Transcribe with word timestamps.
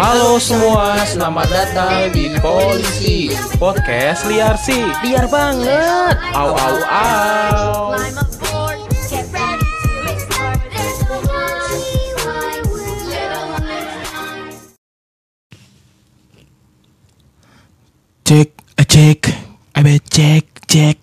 Halo 0.00 0.40
semua, 0.40 0.96
selamat 1.04 1.48
datang 1.52 2.08
di 2.14 2.32
Polisi 2.40 3.28
Podcast 3.60 4.24
Liar 4.24 4.56
sih 4.56 4.80
Liar 5.04 5.28
banget. 5.28 6.16
Au 6.32 6.56
au 6.56 6.76
au 6.88 7.92
Cek, 18.24 18.50
eh, 18.78 18.86
cek, 18.86 19.20
abe 19.74 19.98
cek, 20.06 20.46
cek 20.70 20.96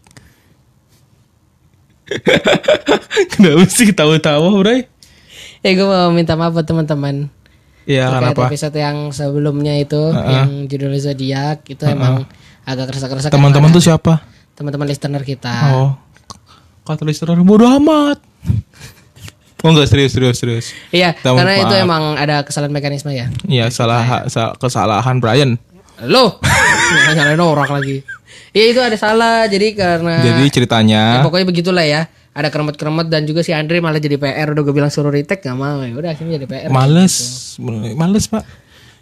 Kenapa 3.35 3.67
sih 3.67 3.85
ketawa-tawa 3.91 4.47
bro? 4.55 4.96
Eh 5.67 5.73
gue 5.73 5.83
mau 5.83 6.07
minta 6.09 6.33
maaf 6.33 6.51
buat 6.51 6.63
teman-teman. 6.63 7.27
Ya 7.83 8.07
Terkait 8.09 8.31
kenapa? 8.31 8.47
episode 8.47 8.77
yang 8.77 8.97
sebelumnya 9.11 9.75
itu 9.75 9.99
Heeh. 10.09 10.27
yang 10.29 10.49
judulnya 10.65 10.99
zodiak 11.01 11.63
itu 11.65 11.83
emang 11.83 12.27
agak 12.63 12.87
kerasa-kerasa 12.89 13.27
Teman-teman 13.27 13.67
tuh 13.69 13.79
siapa? 13.81 14.23
teman-teman 14.53 14.83
listener 14.85 15.21
kita. 15.21 15.53
Oh 15.71 15.91
Kata 16.83 17.03
listener 17.03 17.37
bodo 17.39 17.63
amat 17.69 18.17
Oh 19.57 19.69
enggak 19.69 19.85
serius 19.85 20.11
serius 20.11 20.35
serius 20.35 20.65
Iya, 20.89 21.15
Teman- 21.15 21.39
karena 21.39 21.53
itu 21.57 21.71
maaf. 21.71 21.83
emang 21.83 22.03
ada 22.15 22.35
kesalahan 22.41 22.71
mekanisme 22.71 23.09
ya. 23.09 23.27
Iya 23.43 23.67
salah 23.69 24.27
sa- 24.27 24.51
kesalahan 24.53 25.17
Brian 25.17 25.55
Lo 26.01 26.39
nyalain 27.15 27.37
orang 27.37 27.71
lagi. 27.71 28.03
Iya 28.49 28.65
itu 28.67 28.79
ada 28.79 28.95
salah 28.95 29.45
jadi 29.45 29.71
karena 29.73 30.19
Jadi 30.19 30.43
ceritanya 30.49 31.01
ya, 31.13 31.23
pokoknya 31.23 31.45
begitulah 31.45 31.83
ya. 31.83 32.11
Ada 32.37 32.53
keremet-keremet 32.53 33.09
dan 33.09 33.25
juga 33.25 33.41
si 33.41 33.49
Andre 33.49 33.81
malah 33.81 33.97
jadi 33.97 34.21
PR 34.21 34.53
udah 34.53 34.61
gue 34.61 34.73
bilang 34.77 34.93
suruh 34.93 35.09
retake 35.09 35.41
gak 35.41 35.57
mau. 35.57 35.81
Ya 35.81 35.97
udah 35.97 36.13
akhirnya 36.13 36.37
jadi 36.37 36.45
PR. 36.45 36.69
males 36.69 37.13
males 37.97 38.25
pak. 38.29 38.45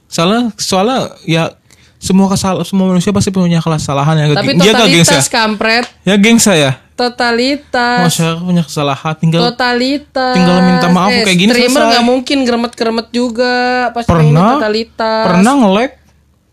Salah 0.08 0.56
soalnya 0.56 1.20
ya 1.28 1.52
semua 2.00 2.32
kesal 2.32 2.64
semua 2.64 2.96
manusia 2.96 3.12
pasti 3.12 3.34
punya 3.36 3.60
kesalahan 3.60 4.16
yang 4.16 4.30
Tapi 4.38 4.56
dia 4.56 4.72
gak 4.72 4.88
gengs 4.88 5.10
ya 5.10 5.20
totalitas 5.20 5.26
kampret, 5.28 5.86
ya 6.08 6.16
gengs 6.16 6.44
saya. 6.48 6.72
Totalitas. 6.96 8.08
masyarakat 8.08 8.40
punya 8.40 8.64
kesalahan 8.64 9.14
tinggal 9.20 9.42
totalitas. 9.52 10.32
tinggal 10.32 10.58
minta 10.64 10.88
maaf 10.88 11.12
eh, 11.12 11.28
kayak 11.28 11.38
gini 11.44 11.52
streamer 11.52 11.82
nggak 11.92 12.06
mungkin 12.08 12.38
geremet-geremet 12.48 13.08
juga. 13.12 13.56
Pasti 13.92 14.08
Pernah? 14.16 14.56
totalitas. 14.56 15.24
pernah 15.28 15.54
nge-lag 15.60 15.92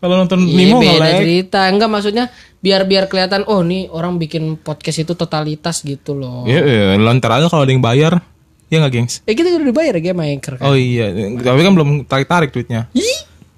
kalau 0.03 0.19
nonton 0.19 0.43
Iya, 0.43 0.75
Nemo 0.75 0.83
beda 0.83 0.99
nge-lag 0.99 1.15
cerita. 1.23 1.61
Enggak 1.71 1.91
maksudnya 1.95 2.25
biar 2.59 2.83
biar 2.91 3.07
kelihatan 3.07 3.47
oh 3.47 3.63
nih 3.63 3.87
orang 3.95 4.19
bikin 4.19 4.59
podcast 4.59 5.07
itu 5.07 5.15
totalitas 5.15 5.87
gitu 5.87 6.19
loh. 6.19 6.43
Ya 6.43 6.59
ya 6.59 6.99
lontar 6.99 7.39
aja 7.39 7.47
kalau 7.47 7.63
ada 7.63 7.71
yang 7.71 7.79
bayar. 7.79 8.19
Ya 8.67 8.83
nggak 8.83 8.93
gengs? 8.99 9.23
Eh 9.31 9.39
kita 9.39 9.55
udah 9.55 9.69
dibayar 9.71 9.95
ya 9.95 10.03
game 10.11 10.27
anchor 10.27 10.59
kan? 10.59 10.67
Oh 10.67 10.75
iya. 10.75 11.07
Tapi 11.39 11.61
kan 11.63 11.71
belum 11.71 11.89
tarik 12.11 12.27
tarik 12.27 12.51
duitnya 12.51 12.91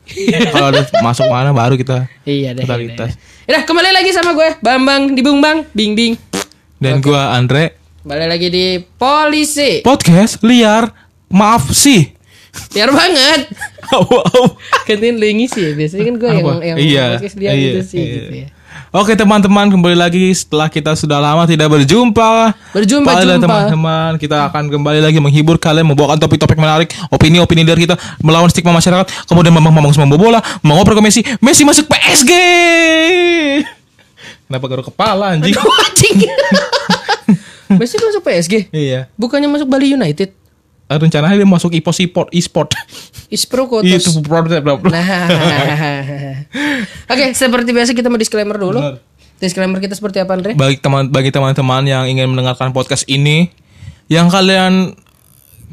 kalau 0.53 0.69
ada 0.69 0.85
masuk 1.01 1.25
mana 1.33 1.57
baru 1.57 1.81
kita 1.81 2.05
iya 2.29 2.53
deh 2.53 2.69
totalitas. 2.69 3.17
Udah 3.49 3.65
kembali 3.65 3.89
lagi 3.89 4.11
sama 4.13 4.37
gue 4.37 4.61
Bambang 4.61 5.17
di 5.17 5.25
Bung 5.25 5.41
Bang 5.41 5.65
Bing 5.73 5.97
Bing. 5.97 6.13
Dan 6.77 7.01
gua 7.01 7.33
Andre. 7.33 7.81
Kembali 8.05 8.27
lagi 8.29 8.53
di 8.53 8.77
Polisi. 8.85 9.81
Podcast 9.81 10.45
liar 10.45 10.93
maaf 11.33 11.73
sih 11.73 12.13
Biar 12.75 12.91
banget. 12.91 13.41
Gantiin 14.89 15.17
yang 15.21 15.39
ngisi 15.39 15.61
ya 15.61 15.73
Biasanya 15.77 16.05
kan 16.09 16.15
gue 16.19 16.31
yang, 16.31 16.47
yang 16.75 16.79
iya, 16.81 17.05
podcast 17.17 17.37
dia 17.39 17.51
iya, 17.53 17.63
gitu 17.71 17.81
sih 17.85 18.01
iya. 18.01 18.15
gitu 18.19 18.35
ya 18.35 18.49
Oke 18.95 19.19
teman-teman 19.19 19.67
kembali 19.75 19.99
lagi 19.99 20.31
setelah 20.31 20.71
kita 20.71 20.95
sudah 20.95 21.19
lama 21.19 21.43
tidak 21.51 21.67
berjumpa. 21.67 22.55
Berjumpa, 22.71 23.11
Pada 23.11 23.43
teman-teman 23.43 24.15
kita 24.23 24.47
akan 24.47 24.71
kembali 24.71 25.03
lagi 25.03 25.19
menghibur 25.19 25.59
kalian 25.59 25.83
membawakan 25.83 26.15
topik-topik 26.23 26.55
menarik, 26.55 26.95
opini-opini 27.11 27.67
dari 27.67 27.91
kita 27.91 27.99
melawan 28.23 28.47
stigma 28.47 28.71
masyarakat, 28.71 29.27
kemudian 29.27 29.51
memang 29.51 29.75
ngomong 29.75 29.99
semua 29.99 30.15
bola, 30.15 30.39
mengoper 30.63 30.95
ke 30.95 31.03
Messi, 31.03 31.27
Messi 31.43 31.67
masuk 31.67 31.91
PSG. 31.91 32.33
Kenapa 34.47 34.65
garuk 34.71 34.87
kepala 34.87 35.35
anjing? 35.35 35.59
Anjing 35.59 36.19
Messi 37.83 37.99
masuk 37.99 38.23
PSG 38.23 38.71
iya. 38.71 39.11
Bukannya 39.19 39.51
masuk 39.51 39.67
Bali 39.67 39.91
United 39.91 40.44
Rencananya 40.85 41.41
dia 41.41 41.49
masuk 41.49 41.73
e-sport 41.73 41.97
e-sport. 41.97 42.29
E-sport. 42.31 42.71
Ispro 43.33 43.63
Itu 43.65 43.89
Kotos 44.13 44.21
produk 44.21 44.61
Nah. 44.85 45.09
Oke 47.09 47.33
seperti 47.33 47.73
biasa 47.73 47.97
kita 47.97 48.13
mau 48.13 48.21
disclaimer 48.21 48.57
dulu. 48.61 48.79
Benar. 48.79 49.01
Disclaimer 49.41 49.81
kita 49.81 49.97
seperti 49.97 50.23
apa 50.23 50.37
Andre? 50.39 50.53
bagi 50.55 50.79
teman 50.79 51.11
bagi 51.11 51.33
teman-teman 51.33 51.83
yang 51.89 52.05
ingin 52.07 52.31
mendengarkan 52.31 52.71
podcast 52.71 53.09
ini 53.11 53.51
yang 54.07 54.29
kalian 54.29 54.93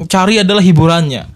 cari 0.08 0.42
adalah 0.42 0.64
hiburannya. 0.64 1.28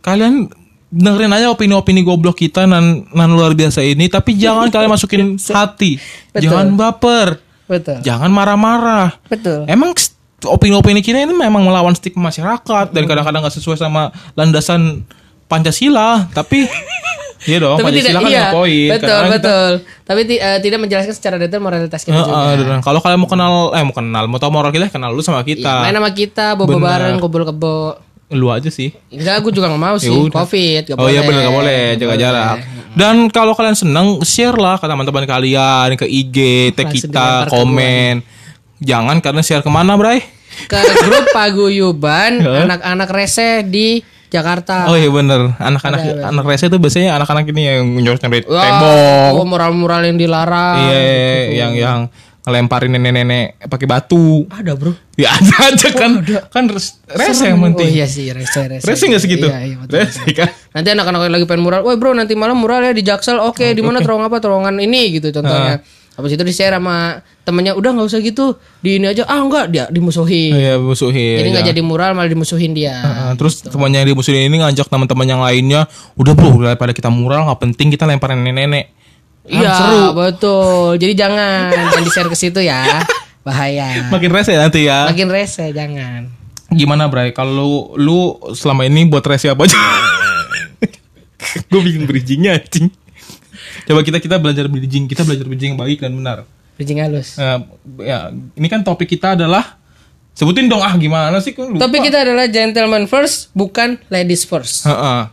Kalian 0.00 0.48
dengerin 0.92 1.32
aja 1.32 1.48
opini-opini 1.48 2.04
goblok 2.04 2.38
kita 2.38 2.68
nan, 2.68 3.08
nan 3.16 3.30
luar 3.32 3.56
biasa 3.56 3.80
ini 3.80 4.06
tapi 4.12 4.36
jangan 4.38 4.70
kalian 4.70 4.90
masukin 4.92 5.36
hati. 5.58 5.98
Betul. 6.30 6.42
jangan 6.48 6.66
baper. 6.78 7.28
Betul. 7.66 7.98
Jangan 8.04 8.30
marah-marah. 8.30 9.16
Betul. 9.26 9.64
Emang 9.64 9.96
opini-opini 10.44 10.98
kita 10.98 11.18
ini 11.18 11.30
memang 11.30 11.62
melawan 11.62 11.92
stigma 11.92 12.28
masyarakat 12.28 12.90
dan 12.90 13.02
kadang-kadang 13.04 13.40
nggak 13.40 13.54
sesuai 13.54 13.76
sama 13.76 14.08
landasan 14.32 15.06
Pancasila 15.46 16.26
tapi 16.28 16.64
Iya 17.42 17.58
dong, 17.58 17.74
Tapi 17.74 17.90
Pancasila 17.90 18.06
tidak 18.08 18.22
kan 18.22 18.30
iya 18.30 18.44
poin. 18.48 18.86
Betul 18.86 19.02
Kadang-kadang 19.02 19.26
kita- 19.26 19.34
betul. 19.34 19.72
Tapi 20.06 20.20
eh, 20.32 20.58
tidak 20.62 20.78
menjelaskan 20.78 21.10
secara 21.12 21.36
detail 21.36 21.58
moralitas 21.58 22.00
kita 22.00 22.14
Heeh, 22.14 22.54
juga. 22.54 22.70
dan 22.70 22.78
kalau 22.80 23.02
kalian 23.02 23.18
mau 23.18 23.26
kenal 23.26 23.52
eh 23.72 23.82
mau 23.82 23.90
kenal 23.90 24.24
mau 24.26 24.38
tahu 24.38 24.50
moral 24.52 24.70
kita 24.70 24.86
kenal 24.88 25.10
dulu 25.10 25.26
sama 25.26 25.42
Iya, 25.42 25.58
kita. 25.58 25.74
Main 25.82 25.90
sama 25.92 26.10
kita 26.12 26.46
Bobo 26.54 26.70
Benar. 26.72 27.02
bareng 27.02 27.14
Kumpul 27.18 27.42
kebo. 27.44 27.98
Lu 28.30 28.46
aja 28.46 28.70
sih. 28.70 28.94
Enggak 29.10 29.42
gue 29.42 29.52
juga 29.52 29.66
gak 29.68 29.82
mau 29.82 29.98
sih. 29.98 30.06
Ya 30.06 30.22
udah. 30.22 30.38
Covid 30.38 30.82
gak 30.86 30.96
oh 30.96 31.08
iya 31.10 31.20
benar 31.20 31.40
nggak 31.42 31.56
boleh. 31.56 31.82
jaga 31.92 32.06
boleh. 32.06 32.20
jarak. 32.20 32.56
dan 32.92 33.16
kalau 33.26 33.52
kalian 33.52 33.74
seneng 33.74 34.22
share 34.22 34.54
lah 34.54 34.76
ke 34.76 34.86
teman-teman 34.86 35.26
kalian 35.26 35.88
ke 35.96 36.06
IG 36.06 36.36
tag 36.72 36.88
kita 36.88 37.50
komen 37.50 38.22
jangan 38.82 39.22
karena 39.22 39.40
share 39.40 39.62
ke 39.62 39.70
mana 39.70 39.94
Bray? 39.94 40.20
Ke 40.68 40.76
grup 41.00 41.32
paguyuban 41.32 42.44
Anak-anak 42.44 43.08
rese 43.08 43.64
di 43.64 44.02
Jakarta. 44.28 44.88
Oh 44.88 44.96
iya 44.96 45.12
bener. 45.12 45.52
Anak-anak 45.60 46.00
anak 46.24 46.44
rese 46.48 46.72
itu 46.72 46.80
biasanya 46.80 47.20
anak-anak 47.20 47.44
ini 47.52 47.62
yang 47.68 47.84
nyuruh 48.00 48.16
nyuruh 48.16 48.48
Wah, 48.48 48.64
tembok. 48.64 49.32
oh, 49.36 49.44
mural-mural 49.44 50.00
yang 50.08 50.16
dilarang 50.16 50.88
iya 50.88 51.00
yang 51.52 51.72
yang 51.76 51.98
ngelemparin 52.42 52.90
nenek-nenek 52.90 53.60
pakai 53.70 53.86
batu. 53.86 54.48
Ada 54.50 54.72
bro. 54.74 54.90
Ya 55.14 55.30
ada 55.30 55.70
aja 55.70 55.88
kan. 55.94 56.24
kan 56.50 56.64
res- 56.66 56.98
rese 57.06 57.44
yang 57.46 57.60
Oh 57.60 57.70
penting 57.70 57.92
iya 57.92 58.08
sih 58.08 58.32
rese 58.32 58.66
rese 58.66 58.82
rese 58.82 59.04
nggak 59.06 59.22
segitu 59.22 59.46
Iya, 59.46 59.60
iya, 59.62 59.76
betul, 59.78 60.00
rese 60.02 60.24
kan? 60.32 60.48
Nanti 60.74 60.88
anak-anak 60.90 61.28
lagi 61.28 61.44
pengen 61.46 61.62
mural, 61.62 61.84
woi 61.86 61.94
bro 62.00 62.16
nanti 62.16 62.32
malam 62.34 62.58
mural 62.58 62.82
ya 62.82 62.90
di 62.90 63.04
Jaksel, 63.04 63.36
oke 63.38 63.62
di 63.70 63.82
mana 63.84 64.00
terowongan 64.00 64.26
apa? 64.26 64.40
Terowongan 64.40 64.74
ini 64.80 65.20
gitu 65.20 65.28
contohnya. 65.30 65.78
Ah. 65.78 66.01
Habis 66.12 66.36
itu 66.36 66.44
di 66.44 66.52
share 66.52 66.76
sama 66.76 67.18
temennya, 67.40 67.72
udah 67.72 67.90
nggak 67.90 68.04
usah 68.04 68.20
gitu, 68.20 68.52
di 68.78 69.00
ini 69.00 69.08
aja, 69.08 69.24
ah 69.24 69.40
enggak 69.40 69.72
dia 69.72 69.84
dimusuhin. 69.88 70.52
iya 70.52 70.76
musuhin 70.76 71.40
Jadi 71.40 71.48
nggak 71.50 71.64
ya. 71.64 71.70
jadi 71.72 71.80
mural 71.80 72.12
malah 72.12 72.28
dimusuhin 72.28 72.76
dia. 72.76 73.00
Nah, 73.00 73.32
terus 73.32 73.64
temannya 73.64 74.04
yang 74.04 74.12
dimusuhin 74.12 74.44
ini 74.44 74.60
ngajak 74.60 74.86
teman-teman 74.86 75.24
yang 75.24 75.40
lainnya, 75.40 75.88
udah 76.14 76.32
bro 76.32 76.52
daripada 76.60 76.92
kita 76.92 77.08
mural 77.08 77.48
nggak 77.48 77.60
penting 77.62 77.88
kita 77.88 78.04
lemparin 78.04 78.40
nenek-nenek. 78.40 78.92
Kan 79.42 79.58
Iya 79.58 79.72
seru. 79.74 80.04
betul. 80.14 81.00
Jadi 81.00 81.12
jangan 81.16 81.72
jangan 81.72 82.02
di 82.04 82.12
share 82.12 82.28
ke 82.28 82.36
situ 82.36 82.60
ya, 82.60 83.02
bahaya. 83.40 84.06
Makin 84.06 84.30
rese 84.30 84.52
nanti 84.54 84.84
ya. 84.84 85.08
Makin 85.08 85.26
rese 85.26 85.72
jangan. 85.72 86.28
Gimana 86.68 87.08
Bray? 87.08 87.32
Kalau 87.32 87.52
lu, 87.52 87.68
lu 87.98 88.18
selama 88.52 88.84
ini 88.84 89.04
buat 89.04 89.20
rese 89.22 89.48
apa 89.48 89.64
aja? 89.64 89.76
Gue 91.68 91.80
bikin 91.82 92.06
bridgingnya 92.06 92.56
anjing. 92.56 92.88
Coba 93.88 94.00
kita 94.04 94.18
kita 94.20 94.36
belajar 94.38 94.66
bridging, 94.68 95.08
kita 95.08 95.22
belajar 95.26 95.44
bridging 95.44 95.74
yang 95.74 95.80
baik 95.80 95.98
dan 96.00 96.12
benar. 96.14 96.44
Bridging 96.76 96.98
halus. 97.00 97.36
Eh, 97.36 97.58
ya, 98.04 98.32
ini 98.32 98.66
kan 98.68 98.80
topik 98.80 99.08
kita 99.08 99.36
adalah 99.36 99.76
sebutin 100.32 100.68
dong 100.68 100.80
ah 100.80 100.94
gimana 100.96 101.36
sih? 101.40 101.52
Kan 101.52 101.76
lupa. 101.76 101.88
Topik 101.88 102.00
kita 102.08 102.24
adalah 102.24 102.48
gentleman 102.48 103.04
first, 103.04 103.52
bukan 103.52 104.00
ladies 104.08 104.44
first. 104.48 104.88
Heeh. 104.88 105.28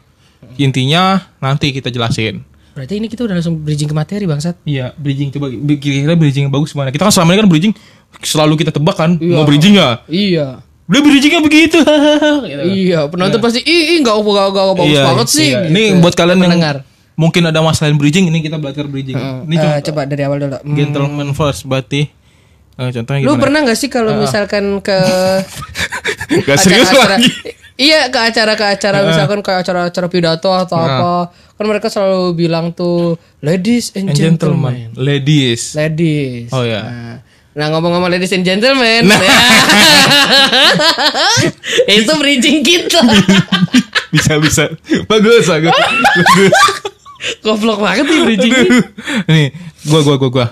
Intinya 0.59 1.29
nanti 1.39 1.71
kita 1.71 1.91
jelasin. 1.91 2.43
Berarti 2.75 2.95
ini 2.95 3.11
kita 3.11 3.27
udah 3.27 3.35
langsung 3.35 3.59
bridging 3.59 3.91
ke 3.91 3.95
materi 3.95 4.23
bangsat. 4.23 4.55
Iya, 4.63 4.95
bridging 4.95 5.35
coba 5.35 5.51
kira-kira 5.51 6.15
bridging 6.15 6.47
yang 6.47 6.53
bagus 6.53 6.71
gimana? 6.71 6.95
Kita 6.95 7.03
kan 7.03 7.11
selama 7.11 7.35
ini 7.35 7.39
kan 7.43 7.49
bridging 7.51 7.73
selalu 8.23 8.53
kita 8.55 8.71
tebak 8.71 8.95
kan, 8.95 9.19
mau 9.19 9.43
bridging 9.43 9.75
nggak? 9.75 10.07
Iya. 10.07 10.63
Udah 10.89 11.01
bridgingnya 11.05 11.41
begitu. 11.45 11.79
Gitu. 11.85 12.63
Iya, 12.65 13.05
penonton 13.11 13.37
pasti 13.37 13.61
ih 13.61 13.93
ih 13.93 13.97
nggak 14.01 14.15
nggak 14.25 14.73
bagus 14.73 14.89
Iya, 14.89 15.03
banget 15.05 15.27
sih. 15.29 15.49
iya. 15.53 15.59
gitu. 15.69 15.75
Ini 15.75 15.83
buat 16.01 16.15
kalian 16.17 16.37
yang 16.41 16.49
Pendengar. 16.49 16.75
Mungkin 17.19 17.43
ada 17.43 17.59
masalah 17.59 17.91
bridging, 17.93 18.25
ini 18.25 18.39
kita 18.39 18.55
belajar 18.55 18.85
bridging. 18.85 19.19
Ini 19.19 19.51
Eh, 19.51 19.59
contoh 19.59 19.81
coba 19.91 20.01
dari 20.05 20.23
awal 20.23 20.39
dulu. 20.39 20.55
Hmm. 20.57 20.71
gentleman 20.73 21.29
first 21.33 21.63
berarti. 21.63 22.07
Eh, 22.73 22.89
contohnya 22.89 23.19
Lu 23.19 23.29
gimana? 23.29 23.41
pernah 23.41 23.59
nggak 23.61 23.75
sih 23.75 23.89
kalau 23.89 24.15
misalkan 24.15 24.79
ke 24.79 24.95
Gak 26.47 26.57
serius 26.57 26.87
acara-acara- 26.87 27.19
lagi. 27.19 27.31
Iya 27.75 28.07
ke 28.07 28.19
acara 28.21 28.53
ke 28.53 28.65
acara 28.65 28.97
misalkan 29.03 29.39
ke 29.39 29.51
acara-acara 29.53 30.07
pidato 30.07 30.47
atau 30.49 30.75
apa 30.75 31.11
kan 31.53 31.63
mereka 31.65 31.87
selalu 31.87 32.35
bilang 32.37 32.71
tuh 32.71 33.15
ladies 33.39 33.91
and, 33.93 34.11
And 34.11 34.15
gentlemen. 34.15 34.91
ladies. 34.93 35.71
ladies 35.73 36.51
Oh, 36.51 36.61
ya. 36.61 36.83
nah, 36.83 37.15
nah, 37.53 37.67
ngomong-ngomong 37.69 38.07
ladies 38.09 38.31
and 38.31 38.43
gentlemen 38.43 39.07
Nah. 39.07 39.15
itu 41.89 42.11
bridging 42.15 42.59
kita 42.61 42.99
bisa 44.13 44.33
bisa. 44.37 44.63
Bagus 45.05 45.45
bagus. 45.45 45.71
bagus. 45.71 46.55
Goblok 47.45 47.79
banget 47.81 48.05
nih 48.05 48.19
bridging. 48.25 48.53
Aduh. 48.53 48.83
Nih, 49.29 49.47
gua 49.87 50.01
gua 50.03 50.15
gua 50.19 50.29
gua. 50.29 50.47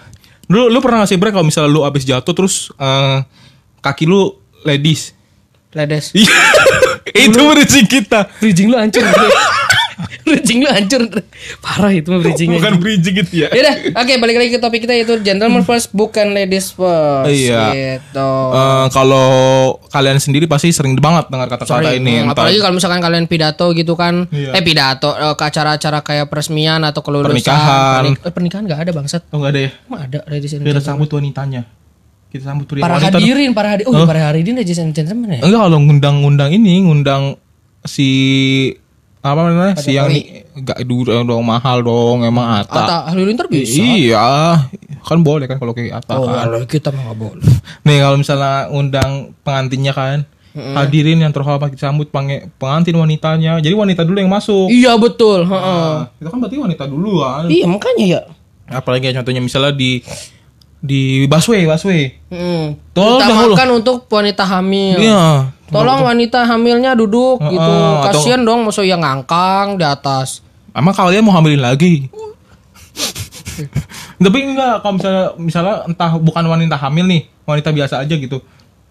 Lu 0.47 0.71
lu 0.71 0.79
pernah 0.79 1.03
ngasih 1.03 1.19
break 1.19 1.35
kalau 1.35 1.45
misalnya 1.47 1.69
lu 1.71 1.83
abis 1.83 2.07
jatuh 2.07 2.33
terus 2.33 2.71
eh, 2.79 3.19
kaki 3.83 4.07
lu 4.07 4.35
ladies. 4.63 5.11
Ledes. 5.75 6.15
Iya. 6.15 6.31
Itu 7.27 7.39
bridging 7.39 7.87
kita. 7.87 8.31
Bridging 8.39 8.71
lu 8.71 8.77
hancur. 8.79 9.03
Bridging 10.23 10.59
lu 10.59 10.69
hancur. 10.69 11.01
Parah 11.59 11.89
itu 11.89 12.07
mah 12.07 12.19
bridgingnya. 12.19 12.57
Bukan 12.57 12.73
bridging 12.77 13.15
itu 13.17 13.33
ya. 13.37 13.47
Yaudah, 13.49 13.75
oke 13.93 14.13
balik 14.17 14.37
lagi 14.37 14.49
ke 14.49 14.59
topik 14.59 14.79
kita 14.81 14.93
yaitu 14.93 15.19
gentleman 15.19 15.61
first 15.61 15.91
bukan 15.91 16.31
ladies 16.31 16.69
first. 16.69 17.27
Iya. 17.27 17.63
Gitu. 17.99 18.31
Eh, 18.49 18.85
kalau 18.89 19.27
kalian 19.87 20.17
sendiri 20.17 20.45
pasti 20.45 20.69
sering 20.69 20.95
banget 20.95 21.27
dengar 21.27 21.47
kata-kata 21.47 21.91
ini. 21.93 22.21
hmm, 22.21 22.31
apalagi 22.31 22.57
kalau 22.57 22.73
misalkan 22.73 22.99
kalian 22.99 23.25
pidato 23.25 23.71
gitu 23.71 23.93
kan, 23.93 24.25
Iya. 24.27 24.51
eh 24.51 24.61
pidato 24.61 25.11
eh, 25.11 25.33
ke 25.33 25.43
acara-acara 25.43 25.99
kayak 26.01 26.25
peresmian 26.27 26.81
atau 26.81 27.01
kelulusan, 27.01 27.31
Pernikahan. 27.33 28.01
pernik- 28.01 28.21
eh, 28.21 28.31
pernikahan 28.31 28.63
nggak 28.63 28.79
ada 28.79 28.91
bangsat, 28.93 29.21
Oh 29.27 29.37
enggak 29.37 29.51
ada 29.51 29.59
ya? 29.59 29.71
emang 29.83 30.01
ada 30.01 30.19
ladies 30.27 30.51
and 30.53 30.61
gentlemen. 30.61 30.83
sambut 30.83 31.09
wanitanya. 31.09 31.61
Kita 32.27 32.43
sambut 32.45 32.65
pria 32.65 32.79
Para 32.79 32.95
wanita. 32.97 33.17
hadirin, 33.17 33.51
para 33.51 33.67
hadirin, 33.71 33.87
oh 33.89 34.03
para 34.03 34.19
hadirin 34.21 34.55
ladies 34.55 34.77
and 34.77 34.91
gentlemen 34.91 35.35
ya. 35.35 35.41
Enggak 35.41 35.61
kalau 35.61 35.79
ngundang-ngundang 35.79 36.51
ini, 36.51 36.81
ngundang 36.81 37.35
si 37.83 38.07
apa 39.27 39.41
namanya? 39.43 39.73
Si 39.75 39.91
yang 39.91 40.07
ni- 40.07 40.43
enggak 40.53 40.79
dulu 40.81 41.11
dong 41.11 41.43
mahal 41.43 41.79
dong 41.79 42.23
emang 42.23 42.47
Ata. 42.57 42.73
Atau 42.79 42.99
halilintar 43.11 43.45
bisa. 43.45 43.77
Iya, 43.77 44.27
kan 44.99 45.19
boleh 45.19 45.45
kan 45.45 45.55
kalau 45.55 45.71
kayak 45.71 45.99
Ata 45.99 46.13
Oh, 46.15 46.25
kan. 46.25 46.45
kalau 46.45 46.59
kita 46.63 46.89
mah 46.89 47.03
nggak 47.05 47.19
boleh. 47.19 47.45
Nih 47.83 47.97
kalau 47.99 48.17
misalnya 48.17 48.55
undang 48.69 49.11
pengantinnya 49.41 49.91
kan, 49.91 50.17
hadirin 50.73 51.19
yang 51.19 51.29
terhormat 51.29 51.69
disambut 51.69 52.09
pange- 52.09 52.49
pengantin 52.55 52.95
wanitanya. 52.95 53.57
Jadi 53.57 53.71
wanita 53.71 54.01
dulu 54.01 54.17
yang 54.17 54.29
masuk. 54.29 54.67
Iya 54.67 54.95
betul. 54.95 55.45
heeh. 55.45 55.93
Nah, 56.01 56.09
itu 56.15 56.27
kan 56.27 56.37
berarti 56.39 56.57
wanita 56.57 56.83
dulu 56.85 57.21
kan. 57.21 57.45
Iya 57.45 57.65
makanya 57.65 58.05
ya. 58.07 58.21
Apalagi 58.67 59.13
contohnya 59.13 59.39
misalnya 59.39 59.71
di 59.71 60.01
di 60.77 61.25
busway, 61.25 61.65
busway. 61.65 62.13
Hmm. 62.29 62.77
Tolong 62.93 63.19
dahulu. 63.19 63.53
Untuk 63.77 63.97
wanita 64.07 64.43
hamil. 64.45 65.01
Iya. 65.01 65.51
Tolong 65.67 65.99
wanita 65.99 66.47
hamilnya 66.47 66.95
duduk 66.95 67.43
Heeh, 67.43 67.51
gitu. 67.51 67.73
atau- 67.99 68.23
Kasihan 68.23 68.41
dong 68.41 68.63
masa 68.63 68.87
yang 68.87 69.03
ngangkang 69.03 69.75
di 69.75 69.83
atas. 69.83 70.39
Emang 70.71 70.93
kalian 70.93 71.25
mau 71.25 71.35
hamilin 71.35 71.59
lagi? 71.59 72.07
Tapi 74.17 74.37
enggak 74.43 74.81
kalau 74.81 74.93
misalnya 74.97 75.25
misalnya 75.37 75.75
entah 75.85 76.11
bukan 76.17 76.43
wanita 76.45 76.75
hamil 76.77 77.05
nih, 77.05 77.21
wanita 77.43 77.69
biasa 77.73 78.01
aja 78.01 78.13
gitu. 78.13 78.41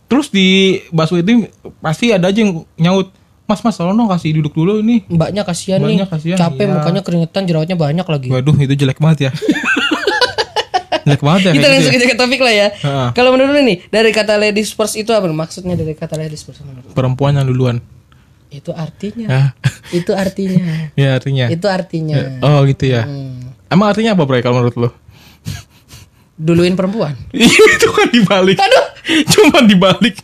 Terus 0.06 0.30
di 0.30 0.78
busway 0.90 1.22
itu 1.22 1.50
pasti 1.78 2.14
ada 2.14 2.30
aja 2.30 2.38
yang 2.38 2.62
nyaut, 2.78 3.10
"Mas, 3.46 3.62
Mas, 3.62 3.74
tolong 3.74 3.94
dong 3.94 4.06
kasih 4.06 4.38
duduk 4.38 4.54
dulu 4.54 4.78
ini." 4.78 5.02
Mbaknya 5.06 5.42
kasihan 5.42 5.82
Mbaknya 5.82 6.06
nih. 6.06 6.10
kasihan, 6.10 6.38
Capek 6.38 6.66
iya. 6.66 6.74
mukanya 6.78 7.02
keringetan 7.02 7.42
jerawatnya 7.46 7.76
banyak 7.78 8.06
lagi. 8.06 8.28
Waduh, 8.30 8.54
itu 8.58 8.74
jelek 8.76 8.98
banget 8.98 9.18
ya. 9.26 9.30
jelek 11.04 11.20
banget 11.20 11.40
ya. 11.42 11.52
Kita 11.58 11.66
langsung 11.68 11.92
gitu 11.92 12.06
ya. 12.06 12.12
ke 12.12 12.16
topik 12.16 12.40
lah 12.40 12.54
ya. 12.54 12.68
Heeh. 12.72 13.08
Kalau 13.12 13.30
menurut 13.34 13.52
lu 13.52 13.62
nih, 13.66 13.76
dari 13.90 14.10
kata 14.14 14.38
ladies 14.40 14.72
first 14.72 14.94
itu 14.96 15.10
apa? 15.12 15.28
Maksudnya 15.28 15.74
dari 15.76 15.92
kata 15.92 16.16
ladies 16.16 16.46
first 16.46 16.62
menurut? 16.64 16.94
Perempuan 16.96 17.36
yang 17.36 17.46
duluan. 17.46 17.76
Itu 18.48 18.72
artinya. 18.72 19.26
Ya. 19.26 19.44
itu 19.98 20.12
artinya. 20.16 20.64
ya 21.00 21.08
artinya. 21.18 21.46
itu 21.50 21.66
artinya. 21.66 22.16
Oh, 22.40 22.64
gitu 22.64 22.88
ya. 22.88 23.04
Hmm. 23.04 23.52
Emang 23.68 23.92
artinya 23.92 24.14
apa, 24.14 24.22
Bray, 24.24 24.40
kalau 24.40 24.62
menurut 24.62 24.76
lo? 24.78 24.90
Duluin 26.36 26.76
perempuan. 26.76 27.16
itu 27.32 27.88
kan 27.92 28.08
dibalik. 28.12 28.60
Aduh. 28.60 28.86
Cuma 29.32 29.64
dibalik. 29.64 30.20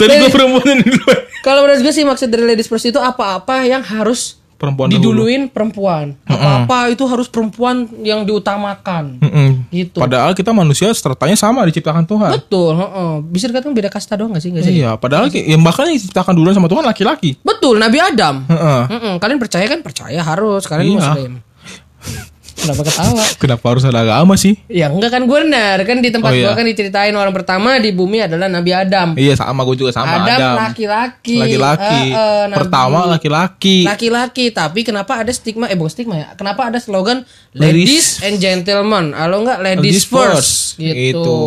Tadi 0.00 0.12
gue 0.20 0.30
perempuan 0.32 0.64
yang 0.64 0.80
duluan. 0.84 1.20
Kalau 1.44 1.60
menurut 1.64 1.80
gue 1.84 1.92
sih 1.92 2.04
maksud 2.04 2.28
dari 2.32 2.44
ladies 2.44 2.68
first 2.68 2.88
itu 2.88 2.96
apa-apa 2.96 3.68
yang 3.68 3.84
harus 3.84 4.40
Perempuan 4.64 4.88
diduluin 4.88 5.42
perempuan. 5.46 6.16
Apa-apa 6.24 6.88
itu 6.88 7.04
harus 7.04 7.28
perempuan 7.28 7.84
yang 8.00 8.24
diutamakan. 8.24 9.20
Mm-mm. 9.20 9.68
Gitu. 9.68 10.00
Padahal 10.00 10.32
kita 10.32 10.50
manusia 10.50 10.88
sertanya 10.90 11.34
sama 11.34 11.62
diciptakan 11.64 12.04
Tuhan. 12.04 12.30
Betul, 12.32 12.72
heeh. 12.74 13.12
Bisa 13.26 13.44
dikatakan 13.46 13.72
beda 13.72 13.88
kasta 13.88 14.16
doang 14.16 14.32
gak 14.32 14.40
sih? 14.40 14.50
Nggak 14.50 14.64
sih? 14.64 14.74
Iya, 14.80 14.96
padahal 14.96 15.28
yang 15.28 15.60
bahkan 15.60 15.86
yang 15.86 15.96
diciptakan 15.96 16.32
duluan 16.32 16.52
sama 16.52 16.66
Tuhan 16.66 16.82
laki-laki. 16.82 17.36
Betul, 17.40 17.76
Nabi 17.76 17.98
Adam. 18.00 18.44
Heeh. 18.48 18.82
Mm-mm, 18.88 19.14
Kalian 19.18 19.38
percaya 19.38 19.66
kan? 19.66 19.80
Percaya 19.80 20.20
harus. 20.20 20.64
Kalian 20.64 20.88
Iya. 20.88 20.96
muslim. 20.98 21.32
Kenapa 22.54 22.82
ketawa? 22.82 23.24
Kenapa 23.36 23.64
harus 23.66 23.82
ada 23.82 24.00
agama 24.00 24.34
sih? 24.34 24.54
Ya 24.66 24.86
enggak 24.86 25.10
kan 25.10 25.22
gue 25.22 25.38
benar 25.40 25.82
kan 25.82 25.98
di 25.98 26.08
tempat 26.08 26.30
Oh, 26.30 26.34
iya. 26.34 26.46
gua 26.46 26.54
kan 26.54 26.64
diceritain 26.64 27.10
orang 27.10 27.30
pertama 27.30 27.76
di 27.76 27.90
bumi 27.90 28.20
adalah 28.20 28.46
Nabi 28.46 28.70
Adam. 28.70 29.08
Iya 29.14 29.34
sama 29.34 29.62
gue 29.62 29.76
juga 29.76 29.90
sama 29.90 30.22
Adam 30.22 30.30
Adam. 30.30 30.54
laki-laki. 30.62 31.36
Laki-laki. 31.36 32.00
Eh, 32.08 32.44
Nabi- 32.46 32.56
Pertama 32.56 32.98
laki-laki. 33.06 33.78
Laki-laki, 33.82 34.44
tapi 34.48 34.80
kenapa 34.80 35.18
ada 35.18 35.28
stigma? 35.28 35.66
Eh 35.66 35.74
bukan 35.74 35.90
stigma 35.90 36.14
ya. 36.16 36.28
Kenapa 36.34 36.66
ada 36.66 36.78
slogan 36.78 37.26
Ladies- 37.50 37.90
ladies, 37.90 38.06
and 38.22 38.36
gentlemen? 38.38 39.12
Kalau 39.12 39.36
enggak 39.40 39.58
ladies, 39.60 40.02
first, 40.04 40.78
gitu. 40.78 41.20
Itu. 41.20 41.38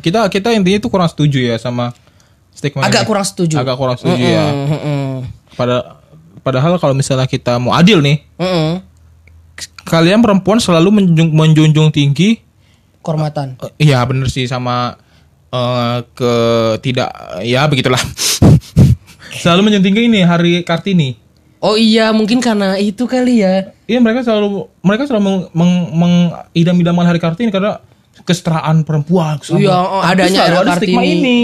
Kita 0.00 0.26
kita 0.26 0.50
intinya 0.50 0.78
itu 0.78 0.88
kurang 0.88 1.06
setuju 1.06 1.40
ya 1.40 1.56
sama 1.56 1.94
stigma. 2.50 2.82
Agak 2.82 3.02
ini. 3.02 3.08
kurang 3.08 3.24
setuju. 3.24 3.54
Agak 3.56 3.76
kurang 3.76 3.96
setuju 3.96 4.18
ya. 4.20 4.44
Mm, 4.46 4.66
mm, 4.66 4.80
mm. 4.82 5.14
Pada 5.54 5.76
padahal 6.38 6.76
kalau 6.76 6.92
misalnya 6.92 7.24
kita 7.24 7.56
mau 7.56 7.72
adil 7.72 7.98
nih, 7.98 8.22
Mm, 8.34 8.44
mm. 8.44 8.72
Kalian 9.86 10.20
perempuan 10.20 10.58
selalu 10.58 11.00
menjunjung, 11.00 11.30
menjunjung 11.32 11.88
tinggi 11.94 12.42
Kehormatan. 13.06 13.54
Eh, 13.78 13.86
Iya 13.86 14.02
bener 14.02 14.26
sih 14.26 14.50
sama 14.50 14.98
eh, 15.54 15.98
ke 16.10 16.34
tidak 16.82 17.38
ya 17.46 17.70
begitulah. 17.70 18.02
selalu 19.42 19.70
menjunjung 19.70 19.86
tinggi 19.86 20.02
ini 20.10 20.20
hari 20.26 20.66
Kartini. 20.66 21.14
Oh 21.62 21.78
iya, 21.78 22.10
mungkin 22.10 22.42
karena 22.42 22.76
itu 22.82 23.06
kali 23.06 23.46
ya. 23.46 23.70
Iya 23.86 24.02
mereka 24.02 24.26
selalu 24.26 24.66
mereka 24.82 25.06
selalu 25.06 25.22
meng, 25.22 25.38
meng, 25.54 25.74
mengidam-idamkan 25.94 27.06
hari 27.06 27.20
Kartini 27.22 27.54
karena 27.54 27.78
kesetaraan 28.26 28.82
perempuan. 28.82 29.38
Iya, 29.54 29.70
oh, 29.70 30.02
adanya 30.02 30.50
selalu 30.50 30.66
ada 30.66 30.74
stigma 30.82 31.00
Kartini. 31.06 31.14
ini. 31.22 31.38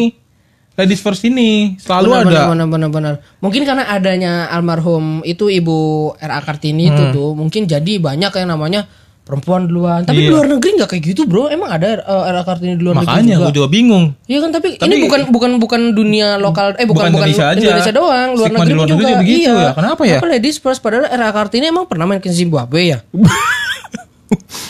Ladies 0.72 0.98
first 0.98 1.20
ini 1.22 1.76
selalu 1.76 2.08
benar, 2.08 2.24
ada. 2.24 2.42
Benar, 2.48 2.66
benar, 2.66 2.88
benar. 2.88 3.14
Mungkin 3.38 3.62
karena 3.62 3.84
adanya 3.86 4.32
almarhum 4.48 5.20
itu 5.22 5.46
Ibu 5.46 5.78
R.A. 6.16 6.40
Kartini 6.40 6.88
itu 6.88 7.02
Hmm. 7.02 7.12
tuh, 7.12 7.28
mungkin 7.32 7.64
jadi 7.64 7.92
banyak 7.98 8.32
yang 8.32 8.48
namanya 8.48 8.88
perempuan 9.22 9.64
duluan. 9.64 10.02
Tapi 10.02 10.19
di 10.19 10.24
Iya. 10.24 10.32
luar 10.32 10.46
negeri 10.48 10.70
nggak 10.74 10.88
kayak 10.88 11.04
gitu, 11.06 11.22
bro. 11.24 11.46
Emang 11.46 11.69
ada 11.69 12.00
uh, 12.02 12.24
R.A. 12.26 12.42
Kartini 12.42 12.74
di 12.74 12.82
luar 12.82 12.98
Makanya 12.98 13.36
negeri 13.36 13.44
juga? 13.44 13.52
juga 13.54 13.69
bingung. 13.69 14.04
Iya 14.24 14.38
kan, 14.40 14.50
tapi, 14.50 14.69
Tapi- 14.74 14.88
ini 14.88 14.96
bukan 15.04 15.20
bukan 15.28 15.50
bukan 15.58 15.80
dunia 15.92 16.28
lokal, 16.36 16.72
eh 16.74 16.82
bukan 16.82 17.12
Bukan 17.12 17.20
bukan, 17.20 17.28
Indonesia 17.28 17.76
aja. 17.78 17.92
doang, 17.92 18.28
luar 18.32 18.48
Stigma 18.48 18.58
negeri 18.58 18.66
di 18.66 18.74
luar 18.74 18.88
juga. 18.88 18.96
negeri 18.98 19.20
begitu 19.20 19.52
iya. 19.52 19.62
ya. 19.62 19.72
Kenapa 19.76 20.02
ya? 20.02 20.19
Apa 20.19 20.26
ladies 20.26 20.56
first? 20.56 20.80
Padahal 20.80 21.04
R.A. 21.06 21.30
Kartini 21.30 21.69
emang 21.69 21.84
pernah 21.84 22.04
main 22.04 22.19
ke 22.19 22.28
Zimbabwe 22.28 22.81
ya? 22.88 22.98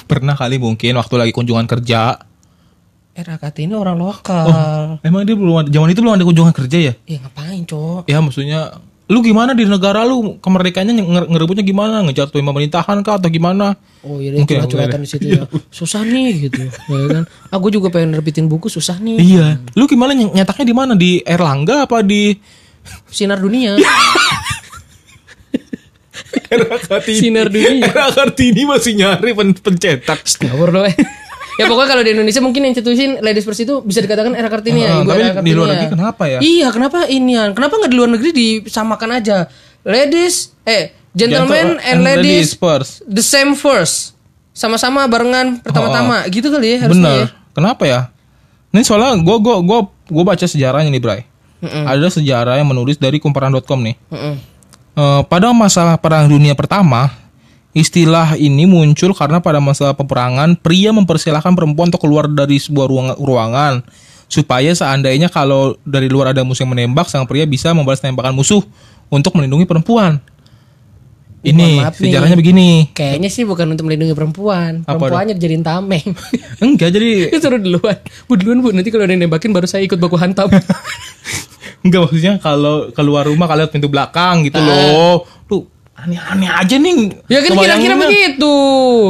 Pernah 0.05 0.35
kali 0.35 0.59
mungkin 0.59 0.93
waktu 0.93 1.15
lagi 1.17 1.31
kunjungan 1.31 1.65
kerja. 1.65 2.19
R.A. 3.13 3.37
Kartini 3.37 3.77
orang 3.77 4.01
lokal. 4.01 4.49
Emang 5.05 5.23
dia 5.23 5.37
belum 5.37 5.57
ada, 5.59 5.69
zaman 5.69 5.89
itu 5.89 6.01
belum 6.01 6.17
ada 6.17 6.25
kunjungan 6.25 6.55
kerja 6.55 6.79
ya? 6.81 6.93
Iya 7.05 7.19
ngapain, 7.21 7.63
cok? 7.63 8.09
Ya 8.09 8.19
maksudnya 8.19 8.61
lu 9.07 9.21
gimana 9.21 9.53
di 9.53 9.69
negara 9.69 10.09
lu 10.09 10.41
kemerdekaannya 10.41 10.95
nge- 10.97 11.29
ngerebutnya 11.29 11.61
gimana 11.61 12.01
ngejatuhin 12.01 12.41
pemerintahan 12.43 13.05
kah 13.05 13.21
atau 13.21 13.29
gimana 13.29 13.77
Oh 14.01 14.17
iya, 14.17 14.33
Mungkin, 14.41 14.65
curhat-curhatan 14.65 15.05
di 15.05 15.09
situ 15.11 15.27
ya. 15.29 15.45
Susah 15.75 16.01
nih 16.01 16.49
gitu, 16.49 16.65
ya 16.65 17.07
kan? 17.13 17.25
Aku 17.53 17.69
juga 17.69 17.93
pengen 17.93 18.17
nerbitin 18.17 18.49
buku 18.49 18.73
susah 18.73 18.97
nih. 18.97 19.21
iya 19.21 19.61
lu 19.77 19.85
gimana 19.85 20.17
ny- 20.17 20.33
nyetaknya 20.33 20.65
di 20.65 20.73
mana 20.73 20.93
di 20.97 21.21
Erlangga 21.21 21.85
apa 21.85 22.01
di 22.01 22.33
Sinar 23.07 23.37
dunia. 23.39 23.77
era 26.49 26.77
Kartini 26.79 27.19
Sinar 27.21 27.49
dunia. 27.49 27.85
era 27.85 28.09
Kartini 28.09 28.63
masih 28.65 28.93
nyari 28.97 29.33
pen- 29.33 29.55
pencetak 29.55 30.25
Ngawur 30.41 30.69
loh. 30.73 30.89
Ya 31.61 31.65
pokoknya 31.69 31.89
kalau 31.93 32.03
di 32.07 32.11
Indonesia 32.17 32.41
mungkin 32.41 32.63
yang 32.65 32.75
cetusin 32.77 33.21
ladies 33.21 33.45
first 33.45 33.61
itu 33.61 33.85
bisa 33.85 34.01
dikatakan 34.01 34.33
era 34.33 34.49
Kartini 34.49 34.87
ya, 34.87 35.01
ibu 35.03 35.11
tapi 35.11 35.21
era 35.21 35.41
di 35.43 35.53
luar 35.53 35.69
ya. 35.69 35.73
negeri 35.77 35.89
kenapa 35.93 36.23
ya? 36.29 36.39
Iya, 36.41 36.69
kenapa 36.73 36.99
inian? 37.09 37.51
Kenapa 37.53 37.75
nggak 37.77 37.91
di 37.93 37.97
luar 37.97 38.11
negeri 38.13 38.31
disamakan 38.33 39.11
aja? 39.21 39.51
Ladies, 39.83 40.55
eh 40.65 40.95
gentlemen 41.13 41.77
Gentle- 41.77 41.85
and, 41.85 41.99
and 41.99 42.07
ladies 42.07 42.25
ladies, 42.25 42.51
first. 42.57 42.93
the 43.05 43.25
same 43.25 43.53
first. 43.53 44.17
Sama-sama 44.53 45.05
barengan 45.09 45.61
pertama-tama. 45.65 46.25
Gitu 46.29 46.49
kali 46.49 46.77
ya 46.77 46.89
harusnya 46.89 47.09
ya. 47.09 47.27
bener 47.29 47.43
kenapa 47.53 47.85
ya 47.85 48.01
ini 48.73 48.83
soalnya 48.83 49.21
gue 49.21 49.37
gua 49.39 49.57
gua 49.61 49.81
gua 50.09 50.25
baca 50.33 50.45
sejarahnya 50.49 50.89
nih 50.89 51.03
Bray 51.05 51.21
ada 51.63 52.09
sejarah 52.09 52.59
yang 52.59 52.67
menulis 52.67 52.99
dari 52.99 53.23
kumparan.com 53.23 53.79
nih 53.79 53.95
Heeh. 54.11 54.37
Eh, 54.93 55.23
pada 55.25 55.57
masa 55.57 55.97
Perang 55.97 56.29
Dunia 56.29 56.53
Pertama, 56.53 57.09
istilah 57.73 58.37
ini 58.37 58.65
muncul 58.65 59.13
karena 59.13 59.39
pada 59.39 59.57
masa 59.57 59.91
peperangan 59.91 60.55
pria 60.55 60.91
mempersilahkan 60.91 61.53
perempuan 61.53 61.89
untuk 61.89 62.03
keluar 62.03 62.27
dari 62.27 62.57
sebuah 62.57 62.87
ruang- 62.87 63.17
ruangan 63.17 63.81
supaya 64.27 64.73
seandainya 64.73 65.27
kalau 65.27 65.77
dari 65.83 66.09
luar 66.09 66.31
ada 66.31 66.41
musuh 66.41 66.63
yang 66.63 66.73
menembak, 66.73 67.05
sang 67.07 67.25
pria 67.25 67.45
bisa 67.45 67.73
membalas 67.73 68.01
tembakan 68.01 68.33
musuh 68.33 68.65
untuk 69.09 69.33
melindungi 69.33 69.65
perempuan. 69.65 70.21
Ini 71.43 71.59
Mohon 71.59 71.83
maaf 71.83 71.95
nih. 71.95 72.05
sejarahnya 72.07 72.37
begini. 72.39 72.71
Kayaknya 72.93 73.27
sih 73.27 73.43
bukan 73.43 73.67
untuk 73.69 73.85
melindungi 73.85 74.15
perempuan. 74.15 74.87
Apa 74.87 74.95
Perempuannya 74.95 75.35
dijadiin 75.35 75.61
tameng. 75.61 76.15
Enggak 76.65 76.93
jadi 76.93 77.11
Itu 77.29 77.43
suruh 77.43 77.59
duluan. 77.59 77.99
Bu 78.25 78.39
duluan 78.39 78.63
bu, 78.63 78.71
nanti 78.71 78.89
kalau 78.89 79.03
ada 79.03 79.11
yang 79.11 79.27
nembakin 79.27 79.51
baru 79.51 79.67
saya 79.67 79.83
ikut 79.83 79.99
baku 79.99 80.15
hantam. 80.15 80.47
Enggak 81.85 82.01
maksudnya 82.01 82.39
kalau 82.39 82.89
keluar 82.93 83.27
rumah 83.27 83.45
kalian 83.45 83.67
pintu 83.69 83.91
belakang 83.91 84.47
gitu 84.47 84.55
Ah. 84.55 84.65
loh. 84.65 85.27
Aneh-aneh 86.03 86.51
aja 86.51 86.77
nih. 86.77 87.15
Ya 87.31 87.39
kan 87.41 87.55
kira-kira 87.55 87.95
begitu. 87.95 88.55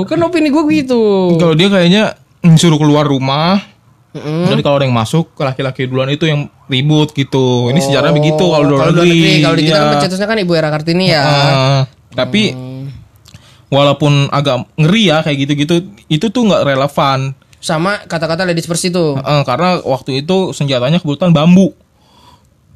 Kan 0.05 0.21
opini 0.21 0.53
gue 0.53 0.65
gitu. 0.77 1.35
Kalau 1.41 1.57
dia 1.57 1.73
kayaknya 1.73 2.13
mm, 2.45 2.57
suruh 2.61 2.77
keluar 2.77 3.09
rumah. 3.09 3.61
Dan 4.13 4.61
kalau 4.61 4.77
ada 4.77 4.85
yang 4.85 4.93
masuk, 4.93 5.33
laki-laki 5.41 5.89
duluan 5.89 6.13
itu 6.13 6.29
yang 6.29 6.45
ribut 6.69 7.17
gitu. 7.17 7.73
Ini 7.73 7.81
sejarah 7.81 8.13
begitu 8.13 8.45
kalau 8.45 8.61
luar 8.69 8.93
Oh, 8.93 8.93
Kalau 8.93 9.09
negeri. 9.09 9.41
Kalau 9.41 9.57
di 9.57 9.65
kita 9.65 9.73
kan 9.73 9.85
Iya. 9.89 9.93
pencetusnya 9.97 10.29
kan 10.29 10.37
Ibu 10.37 10.53
Era 10.53 10.69
Kartini 10.69 11.09
ya. 11.09 11.23
Ah, 11.25 11.81
tapi 12.13 12.53
walaupun 13.73 14.29
agak 14.29 14.69
ngeri 14.77 15.09
ya 15.09 15.25
kayak 15.25 15.49
gitu-gitu, 15.49 15.75
itu 16.13 16.27
tuh 16.29 16.45
nggak 16.45 16.61
relevan. 16.61 17.33
Sama 17.57 18.05
kata-kata 18.05 18.45
ladies 18.45 18.69
first 18.69 18.85
itu. 18.85 19.17
Eh, 19.17 19.43
karena 19.49 19.81
waktu 19.81 20.21
itu 20.21 20.53
senjatanya 20.53 21.01
kebetulan 21.01 21.33
bambu. 21.33 21.73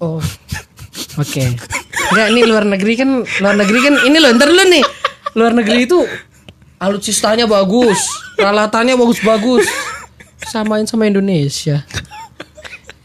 Oh. 0.00 0.25
Oke. 1.20 1.52
Enggak 2.12 2.28
nih 2.32 2.44
luar 2.46 2.64
negeri 2.64 2.92
kan 2.94 3.10
luar 3.22 3.54
negeri 3.58 3.78
kan 3.82 3.94
ini 4.06 4.16
loh 4.20 4.30
ntar 4.36 4.48
dulu 4.50 4.64
nih. 4.68 4.84
Luar 5.36 5.52
negeri 5.52 5.84
itu 5.84 5.98
alutsistanya 6.80 7.44
bagus, 7.48 7.98
peralatannya 8.36 8.94
bagus-bagus. 8.96 9.66
Samain 10.46 10.86
sama 10.86 11.08
Indonesia. 11.10 11.82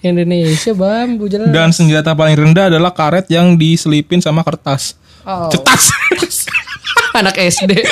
Indonesia 0.01 0.73
bambu 0.73 1.29
jelas. 1.29 1.53
Dan 1.53 1.69
senjata 1.69 2.17
paling 2.17 2.33
rendah 2.33 2.73
adalah 2.73 2.89
karet 2.89 3.29
yang 3.29 3.53
diselipin 3.53 4.17
sama 4.17 4.41
kertas. 4.41 4.97
Oh. 5.25 5.49
Cetas. 5.53 5.93
Anak 7.19 7.37
SD. 7.37 7.85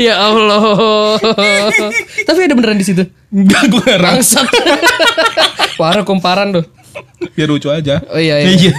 ya 0.00 0.16
Allah. 0.16 1.20
Tapi 2.24 2.38
ada 2.48 2.54
beneran 2.56 2.80
di 2.80 2.86
situ. 2.88 3.04
Enggak 3.28 3.62
gue 3.68 3.84
heran. 3.84 4.20
Bangsat. 4.20 4.48
Parah 5.76 6.04
komparan 6.08 6.48
tuh. 6.56 6.64
Biar 7.36 7.48
lucu 7.52 7.68
aja. 7.68 8.00
Oh, 8.08 8.16
iya, 8.16 8.40
iya. 8.40 8.72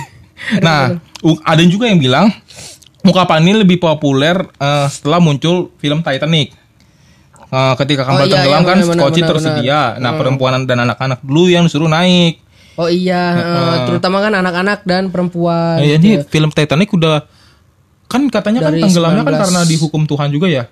Nah, 0.64 0.98
ada 1.44 1.64
juga 1.68 1.88
yang 1.92 2.00
bilang 2.00 2.28
ungkapan 3.04 3.44
ini 3.44 3.64
lebih 3.64 3.80
populer 3.80 4.36
eh, 4.60 4.88
setelah 4.92 5.20
muncul 5.24 5.72
film 5.80 6.04
Titanic. 6.04 6.56
Eh, 7.50 7.74
ketika 7.82 8.06
kapal 8.06 8.24
Oh, 8.24 8.28
iya, 8.30 8.34
tenggelam 8.38 8.62
iya, 8.62 8.70
kan 8.70 8.78
benar, 8.86 9.30
tersedia. 9.34 9.82
Nah, 9.98 10.12
perempuan 10.16 10.64
dan 10.70 10.86
anak-anak 10.86 11.20
dulu 11.26 11.50
yang 11.50 11.66
disuruh 11.66 11.90
naik. 11.90 12.46
Oh 12.80 12.88
iya, 12.88 13.36
eh, 13.36 13.78
terutama 13.90 14.24
kan 14.24 14.32
anak-anak 14.40 14.88
dan 14.88 15.12
perempuan. 15.12 15.82
Nah, 15.82 15.86
ya, 15.86 16.00
ini 16.00 16.24
film 16.30 16.54
Titanic 16.54 16.94
udah 16.94 17.28
kan 18.10 18.26
katanya 18.32 18.66
Dari 18.70 18.82
kan 18.82 18.90
tenggelamnya 18.90 19.22
kan 19.22 19.36
19. 19.38 19.44
karena 19.46 19.60
dihukum 19.70 20.02
Tuhan 20.10 20.30
juga 20.34 20.48
ya. 20.50 20.66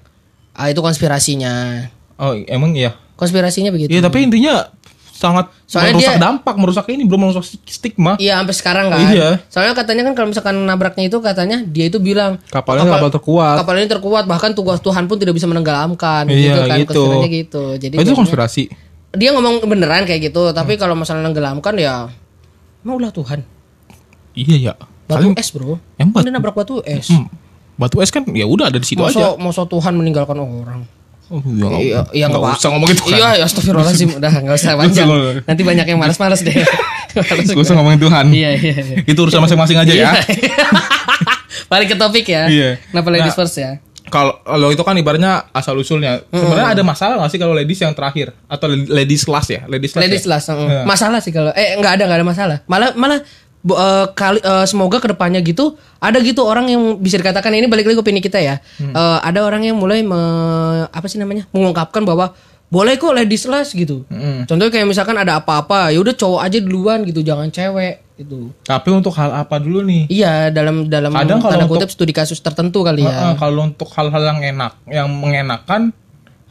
Ah 0.57 0.73
itu 0.73 0.81
konspirasinya. 0.81 1.85
Oh, 2.17 2.33
emang 2.33 2.73
iya. 2.73 2.97
Konspirasinya 3.17 3.69
begitu. 3.69 3.93
Iya, 3.93 4.01
tapi 4.01 4.25
intinya 4.25 4.69
sangat 5.17 5.49
Soalnya 5.65 5.97
merusak 5.97 6.13
dia- 6.13 6.21
dampak, 6.21 6.55
merusak 6.55 6.85
ini 6.87 7.03
belum 7.03 7.19
merusak 7.25 7.41
stigma. 7.65 8.13
Iya 8.15 8.37
sampai 8.37 8.53
sekarang 8.53 8.85
kan. 8.87 8.99
Iya. 9.09 9.41
Soalnya 9.49 9.73
katanya 9.73 10.05
kan 10.05 10.13
kalau 10.13 10.27
misalkan 10.29 10.55
nabraknya 10.61 11.09
itu 11.09 11.17
katanya 11.17 11.57
dia 11.65 11.89
itu 11.89 11.97
bilang 11.97 12.37
Kapalnya 12.47 12.85
kapal 12.85 13.09
terkuat. 13.09 13.55
Kapal 13.57 13.73
ini 13.75 13.89
terkuat 13.89 14.23
bahkan 14.23 14.53
tugas 14.53 14.77
Tuhan 14.79 15.09
pun 15.09 15.17
tidak 15.17 15.33
bisa 15.33 15.49
menenggelamkan 15.49 16.29
Iya, 16.29 16.37
gitu 16.37 16.59
kan 16.61 16.77
gitu. 16.79 17.03
gitu. 17.25 17.63
Jadi 17.75 17.95
Oh, 17.97 18.03
itu 18.05 18.13
konspirasi. 18.13 18.63
dia 19.09 19.33
ngomong 19.33 19.65
beneran 19.65 20.05
kayak 20.05 20.29
gitu, 20.29 20.53
tapi 20.53 20.77
kalau 20.77 20.93
masalah 20.93 21.19
nenggelamkan 21.19 21.73
ya 21.75 22.05
mau 22.81 22.95
ulah 22.95 23.09
Tuhan. 23.09 23.41
Iya 24.31 24.55
ya. 24.61 24.73
Batu 25.07 25.23
Paling 25.23 25.35
es, 25.35 25.49
Bro. 25.49 25.79
Yang 25.97 26.07
dia 26.21 26.31
nabrak 26.31 26.53
batu 26.53 26.83
es. 26.83 27.09
Hmm. 27.09 27.25
Batu 27.73 27.97
es 27.99 28.09
kan 28.09 28.27
ya 28.27 28.43
udah 28.43 28.67
ada 28.67 28.77
di 28.77 28.83
situ 28.83 28.99
aja. 28.99 29.33
Masa, 29.33 29.39
masa 29.39 29.61
Tuhan 29.65 29.93
meninggalkan 29.93 30.37
orang? 30.37 30.85
Oh, 31.27 31.43
iya, 31.43 31.51
nggak- 31.59 31.81
Iya, 31.81 31.99
iya 32.13 32.25
nggak 32.27 32.39
nggak 32.39 32.55
usah 32.55 32.69
ngomong 32.71 32.87
gitu 32.87 33.01
kan. 33.03 33.11
Iya, 33.13 33.27
ya 33.35 33.43
astagfirullahaladzim. 33.43 34.09
Udah 34.15 34.31
nggak 34.31 34.55
usah 34.55 34.69
panjang. 34.73 35.07
Nggak. 35.07 35.43
Nanti 35.43 35.61
banyak 35.63 35.85
yang 35.85 35.99
malas-malas 35.99 36.41
deh. 36.41 36.55
Gak 37.17 37.57
usah 37.57 37.73
ngomongin 37.73 37.97
Tuhan. 37.97 38.29
Iya, 38.29 38.49
iya, 38.53 38.75
iya. 38.77 38.97
Itu 39.01 39.25
urusan 39.25 39.41
masing-masing 39.41 39.73
aja 39.73 39.89
ya. 39.89 40.13
Balik 41.71 41.93
ke 41.93 41.97
topik 41.97 42.25
ya. 42.25 42.45
Iya. 42.45 42.69
Kenapa 42.91 43.09
ladies 43.09 43.33
Nah, 43.33 43.37
first 43.37 43.57
ya? 43.57 43.71
Kalau 44.07 44.39
kalau 44.39 44.71
itu 44.71 44.79
kan 44.79 44.95
ibaratnya 44.95 45.49
asal 45.51 45.75
usulnya. 45.75 46.23
Sebenarnya 46.29 46.71
ada 46.71 46.83
masalah 46.85 47.19
gak 47.19 47.31
sih 47.33 47.39
kalau 47.41 47.51
ladies 47.51 47.81
yang 47.81 47.91
terakhir 47.91 48.31
atau 48.47 48.69
ladies 48.69 49.25
last 49.25 49.49
ya? 49.49 49.65
Ladies 49.65 49.91
last. 49.91 50.03
Ladies 50.05 50.23
ya? 50.23 50.29
last. 50.31 50.47
heeh. 50.47 50.63
Iya. 50.63 50.81
Masalah 50.85 51.19
sih 51.19 51.33
kalau 51.33 51.51
eh 51.51 51.75
nggak 51.75 51.93
ada 51.97 52.03
nggak 52.05 52.19
ada 52.21 52.27
masalah. 52.27 52.57
Malah 52.69 52.95
malah 52.95 53.19
eh, 53.69 54.05
kali 54.11 54.39
eh, 54.39 54.65
semoga 54.65 54.97
ke 54.97 55.09
depannya 55.09 55.41
gitu 55.41 55.75
ada 55.97 56.17
gitu 56.19 56.41
orang 56.41 56.67
yang 56.67 56.81
bisa 56.95 57.17
dikatakan 57.17 57.49
ini 57.51 57.65
balik 57.65 57.85
lagi 57.85 57.97
ke 57.97 58.03
opini 58.03 58.19
kita 58.19 58.37
ya. 58.37 58.61
Hmm. 58.77 58.93
Eh, 58.93 59.19
ada 59.21 59.41
orang 59.41 59.63
yang 59.63 59.75
mulai 59.75 59.99
me- 60.01 60.87
apa 60.87 61.05
sih 61.05 61.17
namanya 61.17 61.49
mengungkapkan 61.51 62.01
bahwa 62.01 62.31
boleh 62.67 62.95
kok 62.95 63.15
ladies 63.15 63.47
last 63.47 63.71
gitu. 63.71 64.03
Mm-mm. 64.11 64.43
Contohnya 64.43 64.67
kayak 64.67 64.91
misalkan 64.91 65.15
ada 65.15 65.39
apa-apa 65.39 65.87
ya 65.87 66.03
udah 66.03 66.11
cowok 66.11 66.41
aja 66.43 66.59
duluan 66.59 67.07
gitu 67.07 67.23
jangan 67.23 67.47
cewek 67.47 68.03
gitu. 68.19 68.51
Tapi 68.61 68.89
untuk 68.91 69.15
hal 69.15 69.31
apa 69.31 69.55
dulu 69.55 69.87
nih? 69.87 70.11
Iya 70.11 70.51
dalam 70.51 70.91
dalam 70.91 71.15
Kadang 71.15 71.39
kalau 71.39 71.55
tanda 71.55 71.63
untuk- 71.63 71.87
kutip 71.87 71.95
studi 71.95 72.11
kasus 72.11 72.43
tertentu 72.43 72.83
kali 72.83 73.07
ya. 73.07 73.07
Heeh, 73.07 73.33
kalau 73.39 73.63
untuk 73.63 73.87
hal-hal 73.95 74.19
yang 74.19 74.39
enak, 74.43 74.83
yang 74.83 75.07
mengenakan, 75.07 75.95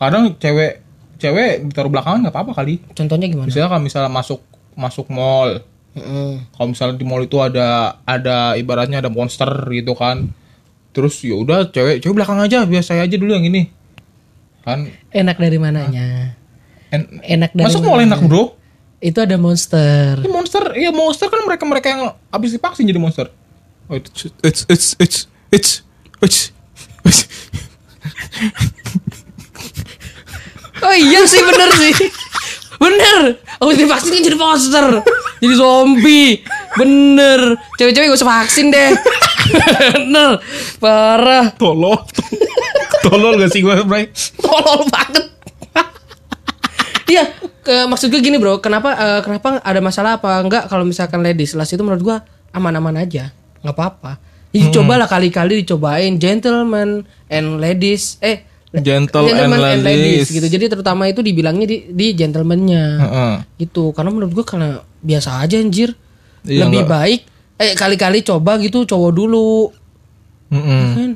kadang 0.00 0.32
cewek 0.40 0.80
cewek 1.20 1.68
ditaruh 1.68 1.92
belakangan 1.92 2.24
nggak 2.24 2.32
apa-apa 2.32 2.52
kali. 2.54 2.80
Contohnya 2.96 3.28
gimana? 3.28 3.52
Misalnya 3.52 3.68
kalau 3.68 3.84
misalnya 3.84 4.08
masuk 4.08 4.40
masuk 4.72 5.12
mall, 5.12 5.60
Heeh. 5.96 6.44
kalau 6.52 6.68
misalnya 6.70 6.94
di 6.94 7.04
mall 7.04 7.20
itu 7.20 7.36
ada 7.36 7.66
ada 8.04 8.52
ibaratnya 8.54 9.00
ada 9.00 9.08
monster 9.08 9.48
gitu 9.70 9.92
kan 9.92 10.28
terus 10.92 11.20
ya 11.20 11.32
udah 11.34 11.66
cewek 11.66 11.98
cewek 11.98 12.14
belakang 12.14 12.36
aja 12.36 12.62
biar 12.62 12.80
saya 12.80 13.02
aja 13.02 13.16
dulu 13.16 13.32
yang 13.32 13.44
ini 13.44 13.72
kan 14.60 14.92
Enak 15.08 15.36
dari 15.36 15.56
mananya? 15.56 16.36
en- 16.90 17.20
Enak 17.22 17.50
dari 17.50 17.64
masuk 17.64 17.80
mall 17.82 17.98
enak 17.98 18.20
bro 18.22 18.52
Itu 18.98 19.20
ada 19.20 19.36
monster. 19.36 20.16
ini 20.16 20.28
monster 20.28 20.72
iya 20.72 20.88
monster 20.88 21.28
kan 21.28 21.40
mereka 21.42 21.64
mereka 21.64 21.86
yang 21.88 22.02
habis 22.26 22.50
divaksin 22.50 22.84
jadi 22.84 22.96
monster 22.96 23.28
oh 23.86 23.94
it's 23.94 24.10
it's 24.42 24.60
it's 24.64 24.88
it's 24.98 25.18
it's 25.48 25.70
it's, 26.20 26.40
it's. 27.02 27.20
Oh 30.78 30.92
iya 30.92 31.24
sih 31.24 31.40
bener 31.40 31.70
sih 31.72 31.92
Bener. 32.76 33.40
Aku 33.60 33.72
divaksin 33.72 34.12
kan 34.12 34.22
jadi 34.22 34.38
monster 34.38 34.86
Jadi 35.40 35.54
zombie. 35.56 36.44
Bener. 36.76 37.56
Cewek-cewek 37.80 38.12
gak 38.12 38.18
usah 38.20 38.30
vaksin 38.44 38.68
deh. 38.68 38.92
Bener. 39.96 40.40
Parah. 40.80 41.52
Tolol. 41.56 41.96
Tolol 43.04 43.40
gak 43.40 43.50
sih 43.52 43.64
gue 43.64 43.74
Bray? 43.84 44.12
Tolol 44.40 44.84
banget. 44.92 45.24
Iya 47.06 47.22
ke, 47.62 47.86
Maksud 47.86 48.10
gue 48.10 48.20
gini 48.20 48.36
bro. 48.36 48.58
Kenapa 48.58 48.92
eh, 48.98 49.20
Kenapa 49.22 49.62
ada 49.62 49.78
masalah 49.78 50.18
apa 50.18 50.42
Enggak 50.42 50.66
kalau 50.66 50.82
misalkan 50.82 51.22
ladies? 51.22 51.54
Last 51.54 51.70
itu 51.70 51.82
menurut 51.86 52.02
gue 52.02 52.16
Aman-aman 52.50 52.98
aja. 52.98 53.30
Gak 53.62 53.74
apa-apa. 53.74 54.18
Jadi 54.56 54.72
cobalah 54.72 55.04
kali-kali 55.04 55.60
dicobain 55.60 56.16
Gentleman 56.16 57.04
and 57.28 57.60
ladies. 57.60 58.16
Eh 58.24 58.55
Gentle 58.78 59.26
and 59.26 59.52
ladies. 59.80 60.28
gitu. 60.28 60.44
Jadi 60.44 60.68
terutama 60.68 61.04
itu 61.04 61.20
dibilangnya 61.20 61.64
di, 61.64 61.88
di 61.88 62.12
gentlemannya 62.12 62.84
Heeh. 62.98 63.34
gitu 63.58 63.90
karena 63.90 64.10
menurut 64.10 64.32
gua 64.32 64.44
karena 64.44 64.68
biasa 64.98 65.40
aja 65.40 65.56
anjir 65.56 65.96
Iya, 66.42 66.62
lebih 66.62 66.80
nggak- 66.80 66.92
baik 66.92 67.20
eh 67.56 67.72
kali-kali 67.72 68.20
coba 68.20 68.54
gitu 68.56 68.84
cowok 68.84 69.12
dulu 69.12 69.72
Mm-mm. 70.48 70.84
kan 70.92 71.10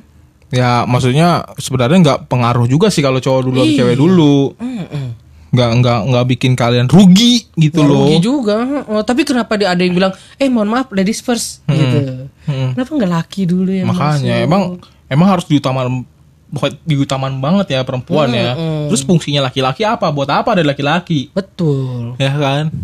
ya 0.50 0.82
maksudnya 0.82 1.28
sebenarnya 1.54 1.98
nggak 2.00 2.18
pengaruh 2.26 2.64
juga 2.64 2.88
sih 2.88 2.98
kalau 2.98 3.18
cowok 3.18 3.42
dulu 3.44 3.58
atau 3.60 3.68
Iya. 3.68 3.78
cewek 3.78 3.96
dulu 3.96 4.34
Mm-mm. 4.56 5.06
nggak 5.50 5.70
nggak 5.76 5.98
nggak 6.06 6.24
bikin 6.28 6.52
kalian 6.54 6.86
rugi 6.86 7.46
gitu 7.54 7.78
Nggak 7.78 7.90
loh 7.90 8.02
rugi 8.04 8.18
juga 8.20 8.56
oh, 8.86 9.02
tapi 9.02 9.22
kenapa 9.22 9.54
dia 9.54 9.68
ada 9.68 9.78
yang 9.78 9.92
bilang 9.92 10.10
eh 10.34 10.46
mohon 10.46 10.66
maaf 10.68 10.90
ladies 10.90 11.20
first 11.20 11.62
gitu 11.64 12.26
kenapa 12.44 12.90
nggak 12.90 13.12
laki 13.12 13.42
dulu 13.44 13.70
ya 13.70 13.82
Makanya 13.84 14.34
emang 14.40 14.78
emang 15.06 15.28
harus 15.28 15.44
diutamakan 15.44 16.02
bukan 16.50 16.70
diutamakan 16.82 17.38
banget 17.38 17.66
ya 17.70 17.80
perempuan 17.80 18.28
ya. 18.28 18.54
Terus 18.86 19.02
fungsinya 19.02 19.40
laki-laki 19.42 19.82
apa? 19.82 20.10
Buat 20.10 20.30
apa 20.34 20.52
ada 20.52 20.62
laki-laki? 20.62 21.30
betul 21.30 22.14
Ya 22.16 22.30
kan? 22.32 22.74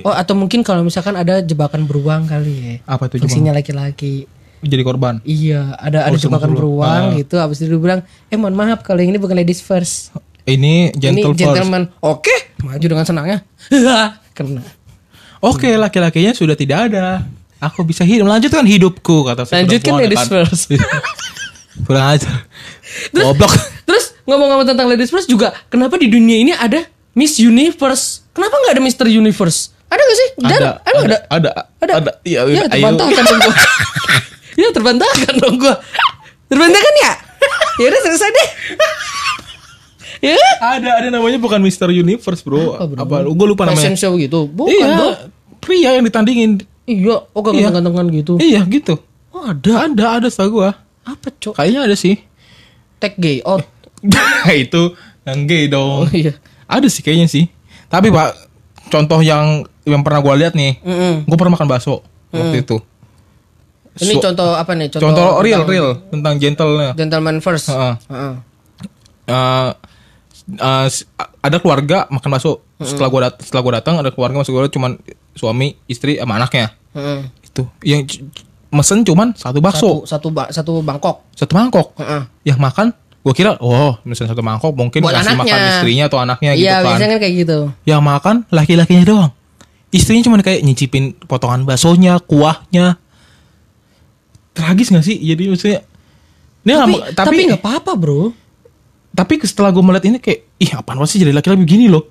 Oh 0.00 0.12
atau 0.12 0.32
mungkin 0.32 0.60
kalau 0.60 0.80
misalkan 0.80 1.14
ada 1.14 1.40
jebakan 1.40 1.82
beruang 1.82 2.22
kali 2.24 2.54
ya 2.54 2.74
Apa 2.86 3.08
itu 3.08 3.18
fungsinya 3.18 3.50
laki-laki 3.50 4.28
jadi 4.60 4.84
korban? 4.84 5.18
Iya, 5.22 5.72
ada 5.74 6.04
ada 6.04 6.12
Oh, 6.12 6.20
jebakan 6.20 6.52
sebelum- 6.52 6.58
beruang 6.76 7.02
Ah. 7.06 7.16
gitu. 7.16 7.34
Abis 7.34 7.64
itu 7.64 7.72
bilang, 7.74 8.00
eh 8.28 8.36
mohon 8.36 8.52
maaf 8.52 8.84
kalau 8.84 9.00
yang 9.00 9.08
ini 9.08 9.16
bukan 9.16 9.32
ladies 9.34 9.58
first. 9.58 10.12
Ini 10.42 10.92
gentle 10.92 11.32
ini 11.32 11.40
first. 11.40 11.40
gentleman. 11.56 11.88
Oke, 11.98 12.30
maju 12.60 12.76
dengan 12.82 13.02
senangnya. 13.02 13.38
Kena. 14.36 14.60
Oke, 15.40 15.72
laki-lakinya 15.74 16.30
sudah 16.30 16.52
tidak 16.52 16.92
ada. 16.92 17.24
Aku 17.58 17.82
bisa 17.82 18.04
hidup 18.04 18.28
melanjutkan 18.28 18.60
hidupku 18.62 19.24
kata 19.24 19.44
si 19.44 19.52
Lanjutkan 19.54 19.80
perempuan, 19.90 19.96
ya 19.96 20.04
ladies 20.06 20.20
kan? 20.20 20.28
first. 20.30 20.62
Kurang 21.88 22.06
ajar. 22.10 22.36
Goblok. 23.14 23.52
Terus 23.88 24.14
ngomong-ngomong 24.24 24.66
tentang 24.66 24.86
ladies 24.86 25.10
first 25.10 25.26
juga, 25.26 25.50
kenapa 25.68 25.98
di 25.98 26.06
dunia 26.06 26.36
ini 26.38 26.52
ada 26.54 26.86
Miss 27.14 27.38
Universe? 27.38 28.22
Kenapa 28.30 28.54
nggak 28.54 28.72
ada 28.78 28.82
Mister 28.82 29.06
Universe? 29.10 29.74
Ada 29.90 30.02
gak 30.06 30.16
sih? 30.16 30.28
Dan, 30.38 30.60
Ada, 30.62 30.70
emang 30.86 31.04
ada, 31.10 31.18
ada, 31.26 31.50
ada, 31.82 31.92
ada. 31.98 32.10
Iya, 32.22 32.46
ya, 32.46 32.62
ayo. 32.62 32.70
terbantahkan 32.70 33.24
dong 33.26 33.40
gua. 33.42 33.54
ya 34.62 34.68
terbantahkan 34.70 35.34
dong 35.42 35.56
gua. 35.58 35.74
Terbantahkan 36.46 36.94
ya? 37.02 37.12
Ya 37.82 37.86
udah 37.90 38.00
selesai 38.06 38.30
deh. 38.30 38.48
ya? 40.30 40.38
Ada, 40.62 40.90
ada 41.02 41.08
namanya 41.10 41.42
bukan 41.42 41.58
Mister 41.58 41.90
Universe, 41.90 42.46
bro. 42.46 42.78
Apa, 42.78 43.26
Gue 43.26 43.46
lupa 43.50 43.66
namanya. 43.66 43.82
Fashion 43.90 43.98
show 43.98 44.12
gitu? 44.14 44.46
Bukan 44.46 44.70
iya. 44.78 44.94
bro. 44.94 45.10
pria 45.58 45.90
yang 45.98 46.06
ditandingin. 46.06 46.62
Iya, 46.86 47.26
oh 47.26 47.40
Iya. 47.50 47.74
ganteng-gantengan 47.74 48.06
gitu. 48.14 48.32
Iya 48.38 48.62
gitu. 48.70 48.94
Oh, 49.34 49.42
ada. 49.50 49.90
Ada 49.90 50.04
ada 50.22 50.26
setahu 50.30 50.62
gua. 50.62 50.78
Apa, 51.02 51.34
Cok? 51.34 51.58
Kayaknya 51.58 51.80
ada 51.90 51.96
sih. 51.98 52.14
Tag 53.00 53.16
gay 53.16 53.40
out. 53.42 53.64
itu 54.54 54.94
yang 55.24 55.44
gay 55.44 55.66
Oh 55.66 56.04
dong. 56.04 56.12
iya. 56.12 56.36
Ada 56.64 56.86
sih 56.86 57.00
kayaknya 57.00 57.26
sih. 57.26 57.48
Tapi 57.88 58.08
Pak, 58.08 58.30
contoh 58.88 59.18
yang 59.20 59.64
yang 59.82 60.00
pernah 60.00 60.20
gua 60.20 60.36
lihat 60.36 60.52
nih, 60.52 60.78
Mm-mm. 60.78 61.24
gua 61.24 61.36
pernah 61.36 61.56
makan 61.56 61.66
bakso 61.66 62.04
waktu 62.30 62.62
itu. 62.62 62.78
Ini 63.98 64.16
So- 64.16 64.22
contoh 64.22 64.54
apa 64.54 64.72
nih? 64.72 64.86
contoh, 64.92 65.42
real 65.42 65.60
tentang 65.60 65.66
real 65.66 65.88
tentang 66.08 66.34
gentle-nya. 66.36 66.90
Gentleman 66.94 67.36
first. 67.40 67.68
Heeh. 67.68 67.94
Heeh. 68.06 68.34
Eh, 69.26 69.70
eh, 70.52 70.86
s- 70.86 71.04
ada 71.40 71.56
keluarga 71.58 72.06
makan 72.08 72.30
bakso. 72.30 72.62
Setelah 72.78 73.08
gua 73.08 73.20
dat 73.26 73.34
setelah 73.40 73.60
gua 73.60 73.72
datang 73.76 73.98
ada 73.98 74.08
keluarga 74.08 74.40
masuk 74.40 74.54
gua 74.54 74.64
cuman 74.66 74.96
suami, 75.32 75.76
istri 75.84 76.16
sama 76.16 76.36
anaknya. 76.36 76.72
Heeh. 76.94 77.20
Itu 77.42 77.66
yang 77.82 78.06
mesen 78.70 79.02
cuman 79.02 79.34
satu 79.34 79.58
bakso, 79.58 80.02
Satu 80.02 80.06
satu 80.06 80.28
ba- 80.30 80.50
satu 80.50 80.72
Bangkok. 80.80 81.26
satu 81.32 81.52
mangkok. 81.52 81.94
Heeh. 81.96 82.22
Yang 82.46 82.58
makan 82.60 82.86
gua 83.20 83.34
kira 83.34 83.52
oh 83.58 84.00
misalnya 84.02 84.32
satu 84.32 84.40
mangkok 84.40 84.72
mungkin 84.72 85.02
Buat 85.02 85.20
kasih 85.20 85.34
makan 85.34 85.44
anaknya. 85.52 85.70
istrinya 85.74 86.04
atau 86.06 86.18
anaknya 86.18 86.50
gitu 86.54 86.62
Iya, 86.62 86.74
kan. 86.74 86.84
biasanya 86.86 87.08
kan 87.08 87.18
kayak 87.18 87.34
gitu. 87.36 87.58
Yang 87.84 88.02
makan 88.02 88.34
laki-lakinya 88.48 89.04
doang. 89.04 89.30
Istrinya 89.90 90.22
cuma 90.22 90.38
kayak 90.38 90.62
nyicipin 90.62 91.04
potongan 91.20 91.62
baksonya, 91.62 92.16
kuahnya. 92.20 92.94
Tragis 94.50 94.88
gak 94.88 95.02
sih? 95.02 95.16
Jadi 95.16 95.42
maksudnya 95.46 95.80
ini 96.60 96.70
Tapi 96.70 96.92
lama- 96.92 97.04
tapi 97.10 97.40
nggak 97.46 97.58
apa-apa, 97.58 97.92
Bro. 97.94 98.22
tapi 99.10 99.40
setelah 99.40 99.68
gue 99.68 99.80
melihat 99.80 100.04
ini 100.06 100.18
kayak 100.18 100.40
ih 100.56 100.70
apaan 100.72 101.02
sih 101.02 101.18
jadi 101.18 101.32
laki-laki 101.32 101.58
begini 101.60 101.90
loh 101.90 102.06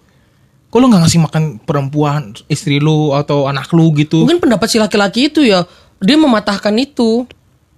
kok 0.68 0.78
lo 0.78 0.86
nggak 0.86 1.00
ngasih 1.00 1.22
makan 1.22 1.44
perempuan 1.58 2.22
istri 2.46 2.78
lu 2.78 3.16
atau 3.16 3.48
anak 3.48 3.72
lu 3.72 3.88
gitu 3.96 4.20
Mungkin 4.20 4.44
pendapat 4.44 4.68
si 4.68 4.78
laki-laki 4.78 5.32
itu 5.32 5.42
ya 5.42 5.64
dia 6.00 6.16
mematahkan 6.16 6.72
itu. 6.76 7.28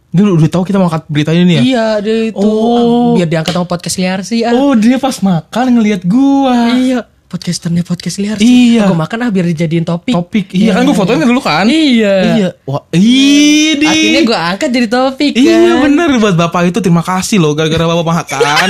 dia 0.09 0.23
udah 0.23 0.43
tahu 0.45 0.63
kita 0.63 0.75
mau 0.75 0.85
angkat 0.85 1.07
berita 1.07 1.31
ini 1.31 1.55
ya 1.55 1.61
Iya, 1.61 1.87
dia 1.99 2.15
itu 2.27 2.43
Oh. 2.43 3.13
biar 3.13 3.25
diangkat 3.25 3.51
sama 3.51 3.63
podcast 3.65 3.95
liar 3.95 4.19
sih 4.21 4.41
ah. 4.41 4.51
oh 4.51 4.73
dia 4.73 4.95
pas 4.95 5.15
makan 5.17 5.65
ngelihat 5.71 6.03
gua 6.03 6.75
Iya, 6.75 6.99
podcasternya 7.25 7.79
podcast 7.81 8.19
liar 8.19 8.35
Iya. 8.35 8.85
Gue 8.85 8.97
makan 8.97 9.17
ah 9.21 9.29
biar 9.29 9.47
dijadiin 9.47 9.81
topik. 9.81 10.11
topik 10.11 10.51
iya 10.51 10.73
kan 10.73 10.83
gue 10.83 10.91
fotonya 10.91 11.23
dulu 11.23 11.39
kan 11.39 11.63
Iya. 11.63 12.15
iya 12.35 12.49
wah 12.61 12.83
ini 12.91 13.79
Akhirnya 13.81 14.21
gue 14.21 14.37
angkat 14.37 14.69
jadi 14.69 14.87
topik 14.89 15.31
iya 15.33 15.55
kan. 15.71 15.79
bener 15.81 16.09
buat 16.17 16.35
bapak 16.35 16.61
itu 16.67 16.79
terima 16.79 17.01
kasih 17.01 17.39
loh 17.39 17.55
gara-gara 17.55 17.87
bapak 17.87 18.03
makan 18.03 18.69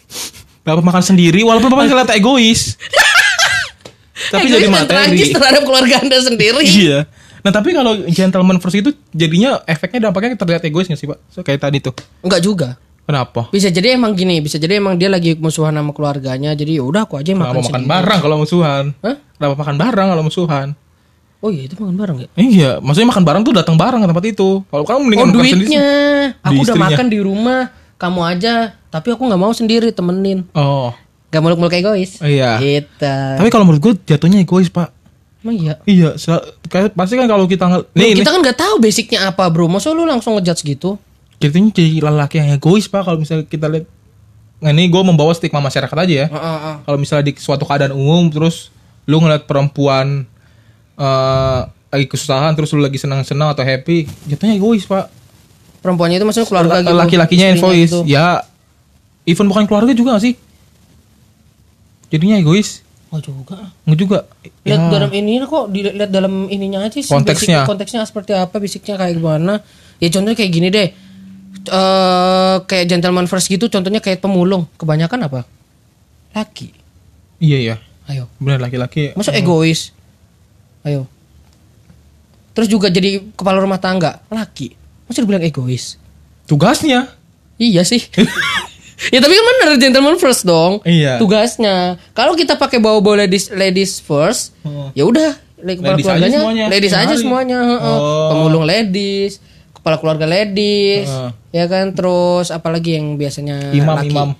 bapak 0.66 0.84
makan 0.84 1.02
sendiri 1.06 1.40
walaupun 1.40 1.66
bapak 1.66 1.88
kelihatan 1.88 2.14
egois 2.14 2.76
tapi 4.32 4.44
Egois 4.44 4.60
jadi 4.60 4.68
materi 4.68 5.20
terhadap 5.30 5.62
keluarga 5.62 6.00
anda 6.00 6.18
sendiri. 6.18 6.60
Iya. 6.60 7.08
Nah 7.46 7.54
tapi 7.54 7.70
kalau 7.70 7.94
gentleman 8.04 8.58
first 8.58 8.74
itu 8.74 8.90
jadinya 9.12 9.62
efeknya 9.64 10.10
dampaknya 10.10 10.34
terlihat 10.34 10.66
egois 10.66 10.84
gak 10.84 10.98
sih 10.98 11.06
pak? 11.06 11.22
So, 11.30 11.40
kayak 11.40 11.62
tadi 11.62 11.78
tuh. 11.78 11.94
Enggak 12.20 12.42
juga. 12.42 12.68
Kenapa? 13.06 13.46
Bisa 13.48 13.70
jadi 13.70 13.94
emang 13.94 14.18
gini, 14.18 14.42
bisa 14.42 14.58
jadi 14.58 14.82
emang 14.82 14.98
dia 14.98 15.06
lagi 15.06 15.38
musuhan 15.38 15.70
sama 15.70 15.94
keluarganya. 15.94 16.50
Jadi 16.52 16.74
ya 16.74 16.82
udah 16.82 17.06
aku 17.06 17.14
aja 17.14 17.30
yang 17.30 17.38
Kenapa 17.38 17.54
makan 17.54 17.62
makan 17.62 17.70
sendiri. 17.78 17.92
bareng 17.94 18.18
kalau 18.18 18.36
musuhan? 18.36 18.84
Hah? 18.98 19.16
Kenapa 19.32 19.54
makan 19.54 19.76
bareng 19.78 20.06
kalau 20.10 20.22
musuhan? 20.26 20.66
Oh 21.38 21.50
iya 21.54 21.62
itu 21.62 21.78
makan 21.78 21.94
bareng 21.94 22.16
ya? 22.18 22.28
Iya, 22.34 22.70
maksudnya 22.82 23.06
makan 23.06 23.22
bareng 23.22 23.42
tuh 23.46 23.54
datang 23.54 23.78
bareng 23.78 24.02
ke 24.02 24.08
tempat 24.10 24.24
itu. 24.26 24.48
Kalau 24.66 24.82
kamu 24.82 25.00
mendingan 25.06 25.22
Oh 25.22 25.30
makan 25.30 25.46
sendiri. 25.46 25.54
duitnya. 25.62 25.88
Aku 26.34 26.50
Di 26.50 26.56
udah 26.58 26.64
istrinya. 26.66 26.86
makan 26.90 27.06
di 27.06 27.18
rumah, 27.22 27.60
kamu 27.94 28.20
aja. 28.26 28.54
Tapi 28.90 29.08
aku 29.08 29.22
nggak 29.22 29.38
mau 29.38 29.52
sendiri 29.54 29.94
temenin. 29.94 30.42
Oh, 30.50 30.90
Gak 31.26 31.42
muluk-muluk 31.42 31.70
egois. 31.72 32.18
Iya. 32.18 32.56
Gitu. 32.58 33.14
tapi 33.36 33.50
kalau 33.50 33.62
menurut 33.62 33.82
gue 33.84 33.92
jatuhnya 34.08 34.40
egois 34.40 34.66
pak. 34.66 34.95
Emang 35.46 35.54
iya. 35.54 35.74
Iya, 35.86 36.10
kayak 36.66 36.98
pasti 36.98 37.14
kan 37.14 37.30
kalau 37.30 37.46
kita 37.46 37.70
Bro, 37.70 37.94
nih, 37.94 38.18
kita 38.18 38.34
kan 38.34 38.42
nggak 38.42 38.58
tahu 38.58 38.74
basicnya 38.82 39.30
apa 39.30 39.46
bro. 39.46 39.70
Masa 39.70 39.94
lu 39.94 40.02
langsung 40.02 40.34
ngejudge 40.34 40.66
gitu? 40.66 40.98
jatuhnya 41.36 41.68
jadi 41.70 42.00
lelaki 42.00 42.42
yang 42.42 42.58
egois 42.58 42.90
pak. 42.90 43.06
Kalau 43.06 43.20
misalnya 43.20 43.44
kita 43.46 43.68
lihat, 43.70 43.86
nah 44.58 44.72
ini 44.72 44.88
gue 44.88 45.02
membawa 45.04 45.30
stigma 45.36 45.62
masyarakat 45.62 45.94
aja 45.94 46.14
ya. 46.24 46.26
Heeh, 46.26 46.56
heeh. 46.58 46.76
kalau 46.82 46.98
misalnya 46.98 47.30
di 47.30 47.38
suatu 47.38 47.62
keadaan 47.62 47.94
umum 47.94 48.26
terus 48.32 48.74
lu 49.06 49.22
ngeliat 49.22 49.46
perempuan 49.46 50.26
eh 50.96 51.60
lagi 51.96 52.06
kesusahan 52.10 52.52
terus 52.52 52.74
lu 52.74 52.82
lagi 52.82 52.98
senang-senang 52.98 53.54
atau 53.54 53.62
happy 53.62 54.04
jatuhnya 54.26 54.58
egois 54.58 54.84
pak 54.84 55.08
Perempuannya 55.80 56.18
itu 56.18 56.26
maksudnya 56.26 56.48
keluarga 56.50 56.82
gitu. 56.82 56.92
laki-lakinya 56.92 57.46
egois 57.54 57.90
gitu. 57.94 58.00
ya 58.04 58.42
even 59.22 59.46
bukan 59.46 59.64
keluarga 59.70 59.94
juga 59.94 60.18
gak 60.18 60.24
sih 60.26 60.34
jadinya 62.10 62.42
egois 62.42 62.82
Oh 63.16 63.22
juga. 63.22 63.72
nggak 63.82 63.96
juga 63.96 64.18
Lihat 64.60 64.76
Ya. 64.78 64.90
dalam 64.92 65.08
ini 65.10 65.40
kok 65.40 65.64
dilihat 65.70 66.10
dalam 66.10 66.46
ininya 66.46 66.84
aja 66.84 66.92
sih. 66.94 67.06
Konteksnya. 67.06 67.64
basic- 67.64 67.66
konteksnya 67.66 68.00
seperti 68.04 68.32
apa, 68.32 68.52
basicnya 68.54 68.94
kayak 68.94 69.16
gimana. 69.16 69.64
Ya 69.96 70.08
contohnya 70.08 70.36
kayak 70.36 70.52
gini 70.52 70.68
deh. 70.68 70.88
eh 71.66 72.56
kayak 72.62 72.86
gentleman 72.86 73.24
first 73.24 73.48
gitu 73.48 73.66
contohnya 73.66 73.98
kayak 73.98 74.20
pemulung. 74.20 74.68
Kebanyakan 74.76 75.18
apa? 75.24 75.40
Laki. 76.30 76.70
iya 77.36 77.58
iya 77.58 77.76
Ayo. 78.06 78.28
benar 78.38 78.60
laki-laki 78.60 79.10
Masa 79.12 79.32
egois? 79.32 79.90
Ayo. 80.82 81.08
Terus 82.52 82.68
juga 82.68 82.86
jadi 82.86 83.18
kepala 83.32 83.58
rumah 83.58 83.76
tangga, 83.76 84.20
laki. 84.28 84.76
Masa 85.04 85.20
dibilang 85.20 85.42
egois? 85.42 85.96
tugasnya 86.44 87.10
Iya 87.56 87.82
sih. 87.82 88.04
ya 88.98 89.18
tapi 89.18 89.32
kan 89.32 89.44
bener 89.46 89.70
gentleman 89.76 90.16
first 90.16 90.42
dong. 90.42 90.80
Iya. 90.82 91.16
Tugasnya. 91.16 92.00
Kalau 92.10 92.32
kita 92.32 92.54
pakai 92.54 92.76
bawa-bawa 92.76 93.22
ladies 93.22 93.48
ladies 93.50 93.98
first, 93.98 94.56
Hmm. 94.60 94.90
ya 94.92 95.04
udah 95.04 95.36
kepala 95.56 95.66
Ladies 95.90 96.04
aja 96.04 96.12
keluarganya 96.14 96.38
semuanya, 96.38 96.64
ladies 96.68 96.94
aja 96.94 97.14
semuanya, 97.14 97.58
heeh. 97.66 97.98
Oh. 97.98 98.28
Pemulung 98.30 98.64
ladies, 98.64 99.40
kepala 99.72 99.96
keluarga 99.96 100.24
ladies, 100.24 101.06
Heeh. 101.06 101.30
ya 101.52 101.64
kan 101.64 101.90
terus 101.90 102.48
apalagi 102.48 102.94
yang 102.94 103.14
biasanya 103.14 103.72
imam 103.72 103.96
laki. 103.96 104.10
imam 104.10 104.30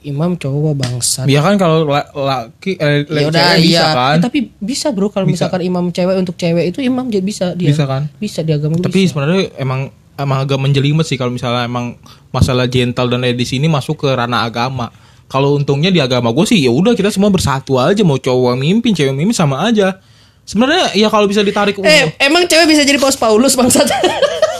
Imam 0.00 0.32
cowok 0.32 0.74
bangsat. 0.74 1.28
ya 1.28 1.44
kan 1.44 1.54
kalau 1.54 1.84
la- 1.84 2.08
laki 2.10 2.72
eh, 2.74 3.04
Ya 3.04 3.28
udah 3.28 3.52
iya. 3.54 3.84
kan 3.86 4.16
Eh, 4.16 4.20
tapi 4.22 4.48
bisa 4.56 4.88
bro 4.90 5.12
kalau 5.12 5.28
misalkan 5.28 5.60
imam 5.60 5.92
cewek 5.92 6.16
untuk 6.16 6.34
cewek 6.34 6.72
itu 6.72 6.80
imam 6.80 7.04
jadi 7.06 7.20
bisa 7.20 7.52
dia. 7.52 7.68
Bisa 7.68 7.84
kan? 7.84 8.08
Bisa 8.16 8.40
di 8.40 8.48
agama 8.48 8.80
Tapi 8.80 8.96
sebenarnya 9.04 9.52
emang 9.54 9.92
emang 10.22 10.44
agak 10.44 10.58
menjelimet 10.60 11.04
sih 11.04 11.16
kalau 11.16 11.32
misalnya 11.32 11.66
emang 11.66 11.96
masalah 12.30 12.68
gentle 12.70 13.08
dan 13.10 13.20
ladies 13.24 13.52
ini 13.52 13.66
masuk 13.66 14.04
ke 14.04 14.08
ranah 14.08 14.46
agama. 14.46 14.92
Kalau 15.30 15.54
untungnya 15.54 15.94
di 15.94 16.02
agama 16.02 16.34
gue 16.34 16.42
sih 16.42 16.58
ya 16.58 16.74
udah 16.74 16.98
kita 16.98 17.08
semua 17.14 17.30
bersatu 17.30 17.78
aja 17.78 18.02
mau 18.02 18.18
cowok 18.18 18.58
mimpin 18.58 18.92
cewek 18.92 19.14
mimpin 19.14 19.36
sama 19.36 19.62
aja. 19.66 19.98
Sebenarnya 20.42 20.90
ya 20.98 21.06
kalau 21.06 21.30
bisa 21.30 21.44
ditarik 21.46 21.78
Eh, 21.80 22.10
emang 22.18 22.46
cewek 22.50 22.66
bisa 22.66 22.82
jadi 22.82 22.98
paus 22.98 23.14
Paulus 23.14 23.54
bangsat? 23.54 23.86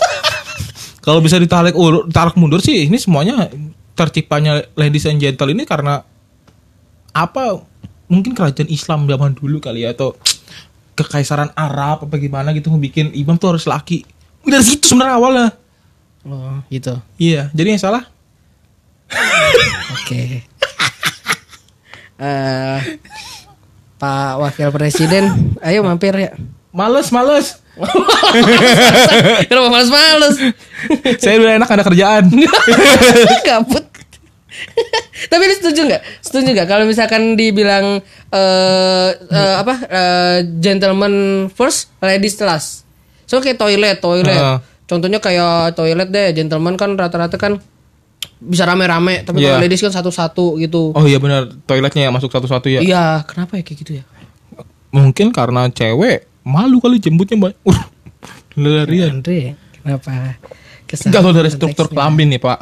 kalau 1.06 1.18
bisa 1.18 1.40
ditarik 1.42 1.74
ulur, 1.74 2.06
tarik 2.12 2.38
mundur 2.38 2.62
sih 2.62 2.86
ini 2.86 3.00
semuanya 3.00 3.50
terciptanya 3.98 4.62
ladies 4.78 5.04
and 5.10 5.18
gentle 5.18 5.50
ini 5.50 5.66
karena 5.66 6.06
apa 7.10 7.58
mungkin 8.06 8.38
kerajaan 8.38 8.70
Islam 8.70 9.10
zaman 9.10 9.34
dulu 9.34 9.58
kali 9.58 9.82
ya 9.82 9.90
atau 9.90 10.14
kekaisaran 10.94 11.50
Arab 11.56 12.06
apa 12.06 12.14
gimana 12.20 12.52
gitu 12.52 12.70
bikin 12.76 13.10
imam 13.16 13.40
tuh 13.40 13.56
harus 13.56 13.64
laki. 13.66 14.04
Dari 14.46 14.64
situ 14.64 14.84
sebenarnya 14.88 15.16
awalnya. 15.16 15.48
oh, 16.26 16.60
gitu. 16.68 16.96
Iya, 17.16 17.48
jadi 17.52 17.76
yang 17.76 17.82
salah 17.82 18.04
Oke. 20.00 20.42
Eh, 22.20 22.78
Pak 23.96 24.32
Wakil 24.36 24.68
Presiden, 24.76 25.56
ayo 25.64 25.80
mampir 25.80 26.12
ya. 26.12 26.36
Males, 26.70 27.08
males. 27.10 27.58
Kenapa 29.48 29.68
males-males? 29.72 30.36
Saya 31.16 31.40
udah 31.40 31.56
enak 31.56 31.70
ada 31.72 31.84
kerjaan. 31.84 32.24
Gabut. 33.48 33.86
Tapi 35.30 35.42
lu 35.46 35.54
setuju 35.56 35.80
nggak? 35.88 36.02
Setuju 36.20 36.48
nggak 36.52 36.68
kalau 36.68 36.84
misalkan 36.84 37.34
dibilang 37.38 38.04
eh 38.30 39.10
eh, 39.16 39.54
apa 39.56 39.74
eh, 39.88 40.38
gentleman 40.60 41.48
first, 41.52 41.88
ladies 42.04 42.36
last. 42.44 42.84
So 43.30 43.38
kayak 43.38 43.62
toilet, 43.62 44.02
toilet. 44.02 44.34
Heeh. 44.34 44.58
Contohnya 44.90 45.22
kayak 45.22 45.78
toilet 45.78 46.10
deh, 46.10 46.34
gentleman 46.34 46.74
kan 46.74 46.98
rata-rata 46.98 47.38
kan 47.38 47.62
bisa 48.42 48.66
rame-rame, 48.66 49.22
tapi 49.22 49.38
kalau 49.38 49.62
Iya. 49.62 49.62
ladies 49.62 49.78
kan 49.78 49.94
satu-satu 49.94 50.58
gitu. 50.58 50.90
Oh 50.90 51.06
iya 51.06 51.22
benar, 51.22 51.46
toiletnya 51.62 52.08
ya 52.08 52.10
masuk 52.10 52.26
satu-satu 52.26 52.66
ya. 52.66 52.82
Iya, 52.82 53.22
kenapa 53.22 53.54
ya 53.54 53.62
kayak 53.62 53.78
gitu 53.86 53.92
ya? 54.02 54.04
Mungkin 54.90 55.30
karena 55.30 55.70
cewek 55.70 56.26
malu 56.42 56.82
kali 56.82 56.98
jemputnya 56.98 57.38
banyak. 57.38 57.58
Uh, 57.62 57.80
larian. 58.58 59.22
Kenapa? 59.22 60.34
Kesal 60.90 61.14
Enggak 61.14 61.20
kalau 61.22 61.34
dari 61.38 61.50
struktur 61.54 61.86
kelamin 61.86 62.34
nih, 62.34 62.40
Pak. 62.42 62.58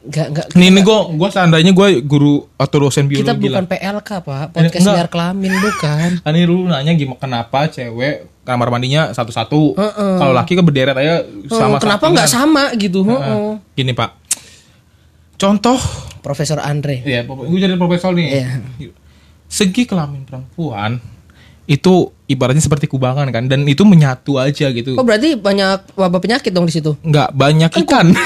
Enggak, 0.00 0.26
enggak. 0.32 0.46
Nih, 0.56 0.72
ini 0.72 0.80
gue 0.80 0.98
gua 1.20 1.28
seandainya 1.28 1.72
gue 1.76 1.88
guru 2.00 2.48
atau 2.56 2.76
dosen 2.80 3.04
biologi 3.04 3.28
Kita 3.28 3.36
bukan 3.36 3.64
lah. 3.64 3.68
PLK, 3.68 4.10
Pak. 4.24 4.46
Podcast 4.56 4.80
enggak. 4.80 4.96
liar 4.96 5.08
kelamin 5.12 5.52
bukan. 5.60 6.08
Kan 6.24 6.32
ini 6.32 6.46
dulu 6.48 6.62
nanya 6.72 6.92
gimana 6.96 7.20
kenapa 7.20 7.68
cewek 7.68 8.14
kamar 8.48 8.72
mandinya 8.72 9.12
satu-satu. 9.12 9.76
Heeh. 9.76 10.14
Kalau 10.16 10.32
laki 10.32 10.56
kan 10.56 10.64
berderet 10.64 10.96
aja 10.96 11.22
sama 11.52 11.76
Oh, 11.76 11.80
kenapa 11.84 12.04
nggak 12.08 12.28
sama 12.32 12.72
gitu? 12.80 13.04
Heeh. 13.04 13.20
Heeh. 13.20 13.52
Gini, 13.76 13.92
Pak. 13.92 14.10
Contoh 15.36 15.76
Profesor 16.24 16.60
Andre. 16.60 17.04
Iya, 17.04 17.24
gue 17.28 17.58
jadi 17.60 17.76
profesor 17.76 18.16
nih. 18.16 18.28
Iya. 18.28 18.48
Segi 19.50 19.84
kelamin 19.84 20.24
perempuan 20.24 21.00
itu 21.70 22.10
ibaratnya 22.26 22.58
seperti 22.58 22.90
kubangan 22.90 23.30
kan 23.30 23.46
dan 23.46 23.62
itu 23.68 23.86
menyatu 23.86 24.42
aja 24.42 24.74
gitu. 24.74 24.98
Oh 24.98 25.06
berarti 25.06 25.38
banyak 25.38 25.94
wabah 25.94 26.18
penyakit 26.18 26.50
dong 26.50 26.66
di 26.66 26.74
situ. 26.74 26.98
Nggak 27.06 27.30
banyak 27.30 27.70
ikan. 27.86 28.10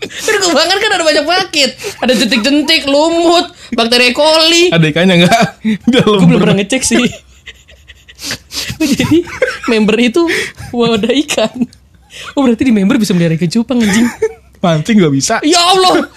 Kan 0.00 0.36
kubangan 0.42 0.78
kan 0.90 0.98
ada 0.98 1.06
banyak 1.06 1.24
penyakit. 1.24 1.70
Ada 2.02 2.12
jentik-jentik, 2.18 2.82
lumut, 2.90 3.54
bakteri 3.70 4.10
E. 4.10 4.12
coli. 4.12 4.74
Ada 4.74 4.86
ikannya 4.90 5.14
nggak? 5.22 5.42
Dalam 5.94 6.18
Gue 6.18 6.26
belum 6.26 6.40
pernah 6.42 6.56
ngecek 6.58 6.82
sih. 6.82 7.06
Jadi 8.80 9.22
member 9.70 9.96
itu 10.02 10.26
wadah 10.74 11.14
ikan. 11.24 11.54
Oh 12.34 12.42
berarti 12.42 12.66
di 12.66 12.74
member 12.74 12.98
bisa 12.98 13.14
melihara 13.14 13.38
ikan 13.38 13.48
cupang 13.48 13.78
anjing. 13.78 14.10
mancing 14.60 14.98
nggak 14.98 15.14
bisa. 15.14 15.38
Ya 15.46 15.62
Allah. 15.62 16.10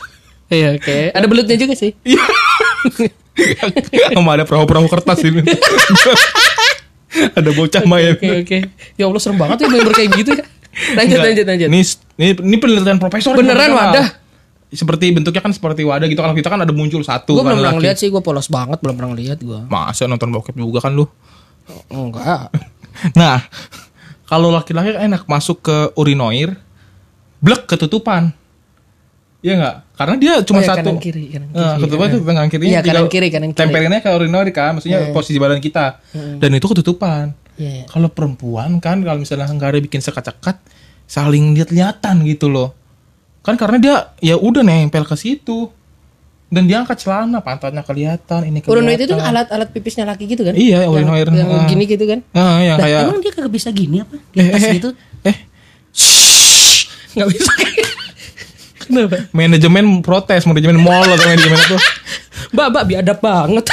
Iya 0.50 0.76
oke. 0.76 0.98
Ada 1.14 1.26
belutnya 1.30 1.56
juga 1.56 1.78
sih. 1.78 1.94
Iya. 2.04 2.24
Sama 4.12 4.36
ada 4.36 4.44
perahu-perahu 4.44 4.90
kertas 4.92 5.22
ini. 5.24 5.46
ada 7.38 7.50
bocah 7.54 7.84
main. 7.86 8.18
Oke 8.18 8.44
oke. 8.44 8.58
Ya 8.98 9.06
Allah 9.08 9.22
serem 9.22 9.38
banget 9.38 9.64
ya 9.64 9.68
member 9.70 9.94
kayak 9.94 10.10
gitu 10.18 10.32
ya. 10.34 10.44
Lanjut 10.98 11.18
Nggak, 11.22 11.28
lanjut 11.30 11.46
lanjut. 11.46 11.70
Ini, 11.70 11.82
ini 12.18 12.30
ini 12.42 12.56
penelitian 12.58 12.98
profesor. 12.98 13.38
Beneran 13.38 13.72
wadah? 13.78 14.23
Seperti 14.74 15.14
bentuknya 15.14 15.42
kan 15.46 15.54
seperti 15.54 15.86
wadah 15.86 16.10
gitu. 16.10 16.20
Kalau 16.20 16.34
kita 16.34 16.50
kan 16.50 16.60
ada 16.66 16.74
muncul 16.74 17.06
satu. 17.06 17.38
Gue 17.38 17.46
belum 17.46 17.62
kan 17.62 17.64
pernah 17.64 17.76
laki. 17.78 17.86
lihat 17.86 17.98
sih. 18.02 18.10
Gue 18.10 18.22
polos 18.26 18.50
banget 18.50 18.82
belum 18.82 18.96
pernah 18.98 19.14
lihat 19.14 19.40
gue. 19.40 19.60
Masa 19.70 20.10
nonton 20.10 20.34
bokep 20.34 20.58
juga 20.58 20.82
kan 20.82 20.94
lu? 20.94 21.06
Enggak. 21.90 22.50
Nah, 23.18 23.42
kalau 24.30 24.54
laki-laki 24.54 24.94
enak 24.94 25.26
masuk 25.26 25.66
ke 25.66 25.78
urinoir, 25.98 26.54
blek 27.42 27.66
ketutupan. 27.66 28.30
Iya 29.42 29.60
nggak? 29.60 29.76
Karena 29.98 30.16
dia 30.22 30.34
cuma 30.46 30.62
Oh, 30.62 30.64
ya, 30.64 30.70
satu. 30.72 30.94
kanan 30.94 31.02
kiri, 31.02 31.24
kanan 31.34 31.50
kiri. 31.52 31.58
Nah, 31.60 31.76
ketutupan 31.76 32.08
kanan 32.38 32.50
kiri. 32.54 32.64
Iya, 32.70 32.80
kanan 32.80 33.08
kiri, 33.10 33.28
kanan 33.34 33.50
kiri. 33.52 33.60
Tempelinnya 33.66 34.00
ke 34.00 34.10
urinoir 34.14 34.48
kan, 34.56 34.78
maksudnya 34.78 35.10
posisi 35.12 35.42
badan 35.42 35.58
kita. 35.58 36.00
Dan 36.38 36.54
itu 36.54 36.70
ketutupan. 36.70 37.34
Iya. 37.58 37.84
iya. 37.84 37.86
Kalau 37.90 38.08
perempuan 38.14 38.78
kan, 38.78 39.02
kalau 39.02 39.20
misalnya 39.20 39.50
nggak 39.50 39.70
ada 39.74 39.80
bikin 39.84 40.00
sekat-sekat, 40.00 40.62
saling 41.10 41.58
lihat-lihatan 41.58 42.24
gitu 42.24 42.48
loh. 42.48 42.72
Kan 43.44 43.56
karena 43.56 43.78
dia 43.78 43.96
ya 44.20 44.36
udah 44.36 44.62
nempel 44.62 45.04
ke 45.04 45.14
situ. 45.14 45.70
Dan 46.48 46.64
dia 46.64 46.78
angkat 46.78 47.02
celana, 47.02 47.42
pantatnya 47.42 47.82
kelihatan, 47.82 48.46
ini 48.46 48.62
kelihatan. 48.62 48.70
Urinoir 48.70 49.00
itu 49.00 49.10
kan 49.12 49.26
alat-alat 49.26 49.70
pipisnya 49.70 50.06
laki 50.06 50.30
gitu 50.30 50.46
kan? 50.46 50.54
Iya, 50.54 50.86
Yang- 50.86 50.94
urinoir. 50.94 51.28
Yang, 51.28 51.50
Ah. 51.50 51.66
gini 51.66 51.84
gitu 51.84 52.06
kan? 52.06 52.20
Ah, 52.30 52.62
yang 52.62 52.78
Nah, 52.78 52.86
kayak 52.86 53.00
emang 53.04 53.20
dia 53.20 53.32
kagak 53.34 53.50
bisa 53.52 53.70
gini 53.70 53.98
apa? 54.00 54.16
Di 54.30 54.38
eh, 54.38 54.46
atas 54.48 54.62
eh, 54.62 54.74
gitu? 54.78 54.90
eh, 55.24 55.36
Nggak 57.14 57.28
bisa. 57.28 57.52
Kenapa? 58.80 59.18
manajemen 59.32 59.86
protes, 60.00 60.44
manajemen 60.44 60.78
mall 60.78 61.02
atau 61.02 61.24
manajemen 61.24 61.58
itu 61.58 61.78
Mbak, 62.52 62.68
mbak 62.70 62.84
biadab 62.86 63.18
banget. 63.18 63.66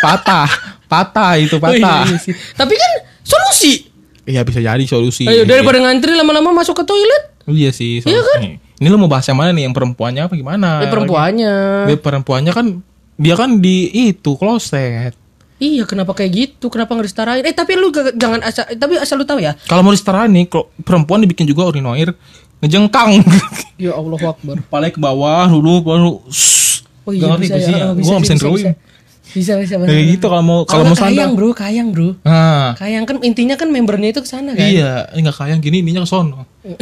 patah, 0.00 0.48
patah 0.86 1.36
itu 1.36 1.58
Oh, 1.58 1.68
iya, 1.68 1.84
patah. 1.84 2.00
iya. 2.06 2.34
Tapi 2.54 2.74
kan 2.74 2.92
solusi. 3.20 3.92
Iya 4.24 4.40
bisa 4.40 4.58
jadi 4.58 4.80
solusi. 4.82 5.28
Ayo 5.28 5.44
daripada 5.44 5.76
ngantri 5.78 6.14
lama-lama 6.14 6.54
masuk 6.54 6.80
ke 6.80 6.84
toilet. 6.84 7.22
Iya 7.44 7.70
sih. 7.70 8.00
solusi. 8.00 8.56
Ini 8.76 8.86
lo 8.86 8.96
mau 8.96 9.06
bahas 9.06 9.24
yang 9.24 9.36
mana 9.36 9.50
nih? 9.50 9.64
Yang 9.64 9.74
perempuannya 9.74 10.22
apa 10.22 10.34
gimana? 10.34 10.68
Eh, 10.80 10.88
perempuannya. 10.88 11.54
Dia 11.86 11.96
perempuannya 11.96 12.52
kan 12.52 12.66
dia 13.16 13.34
kan 13.34 13.50
di 13.56 13.76
itu 14.10 14.36
kloset. 14.36 15.16
Iya, 15.56 15.88
kenapa 15.88 16.12
kayak 16.12 16.30
gitu? 16.30 16.68
Kenapa 16.68 16.92
nggak 16.92 17.06
disetarain? 17.06 17.40
Eh, 17.40 17.50
tapi 17.50 17.72
lu 17.74 17.88
gak- 17.88 18.12
jangan 18.12 18.44
asal 18.44 18.68
tapi 18.70 19.00
asal 19.00 19.16
lu 19.16 19.24
tahu 19.24 19.40
ya. 19.40 19.56
Kalau 19.64 19.80
mau 19.80 19.90
disetarain 19.90 20.28
nih, 20.28 20.44
klo- 20.46 20.68
perempuan 20.78 21.18
dibikin 21.18 21.44
juga 21.44 21.64
urinoir 21.66 22.12
ngejengkang. 22.58 23.20
Ya 23.76 23.92
Allah 23.92 24.16
Akbar. 24.26 24.56
Kepalanya 24.58 24.88
ke 24.90 25.00
bawah 25.02 25.44
dulu 25.46 25.72
baru. 25.82 26.12
Oh 27.02 27.10
Gak 27.10 27.28
ngerti 27.30 27.44
bisa 27.46 27.56
sih. 27.58 27.72
ya. 27.72 27.92
Gue 27.92 28.04
gak 28.06 28.22
bisa 28.22 28.34
bisa, 28.34 28.48
bisa. 28.48 28.70
Bisa, 29.26 29.52
bisa, 29.60 29.74
bener, 29.76 29.88
Kayak 29.90 30.04
gitu 30.10 30.26
kalau 30.26 30.40
mau 30.40 30.58
kalau 30.62 30.80
Kalau 30.80 30.84
mau 30.86 30.96
kayang, 30.96 31.12
sandal. 31.12 31.36
Bro, 31.36 31.48
kayang, 31.52 31.88
Bro. 31.92 32.08
Nah, 32.22 32.72
Kayang 32.72 33.04
kan 33.04 33.16
intinya 33.20 33.52
kan 33.52 33.68
membernya 33.68 34.08
itu 34.10 34.20
ke 34.20 34.28
sana 34.28 34.56
kan. 34.56 34.64
iya, 34.64 35.04
ini 35.12 35.20
nggak 35.20 35.36
kayang 35.36 35.60
gini, 35.60 35.84
ininya 35.84 36.00
ke 36.00 36.08
sono. 36.08 36.48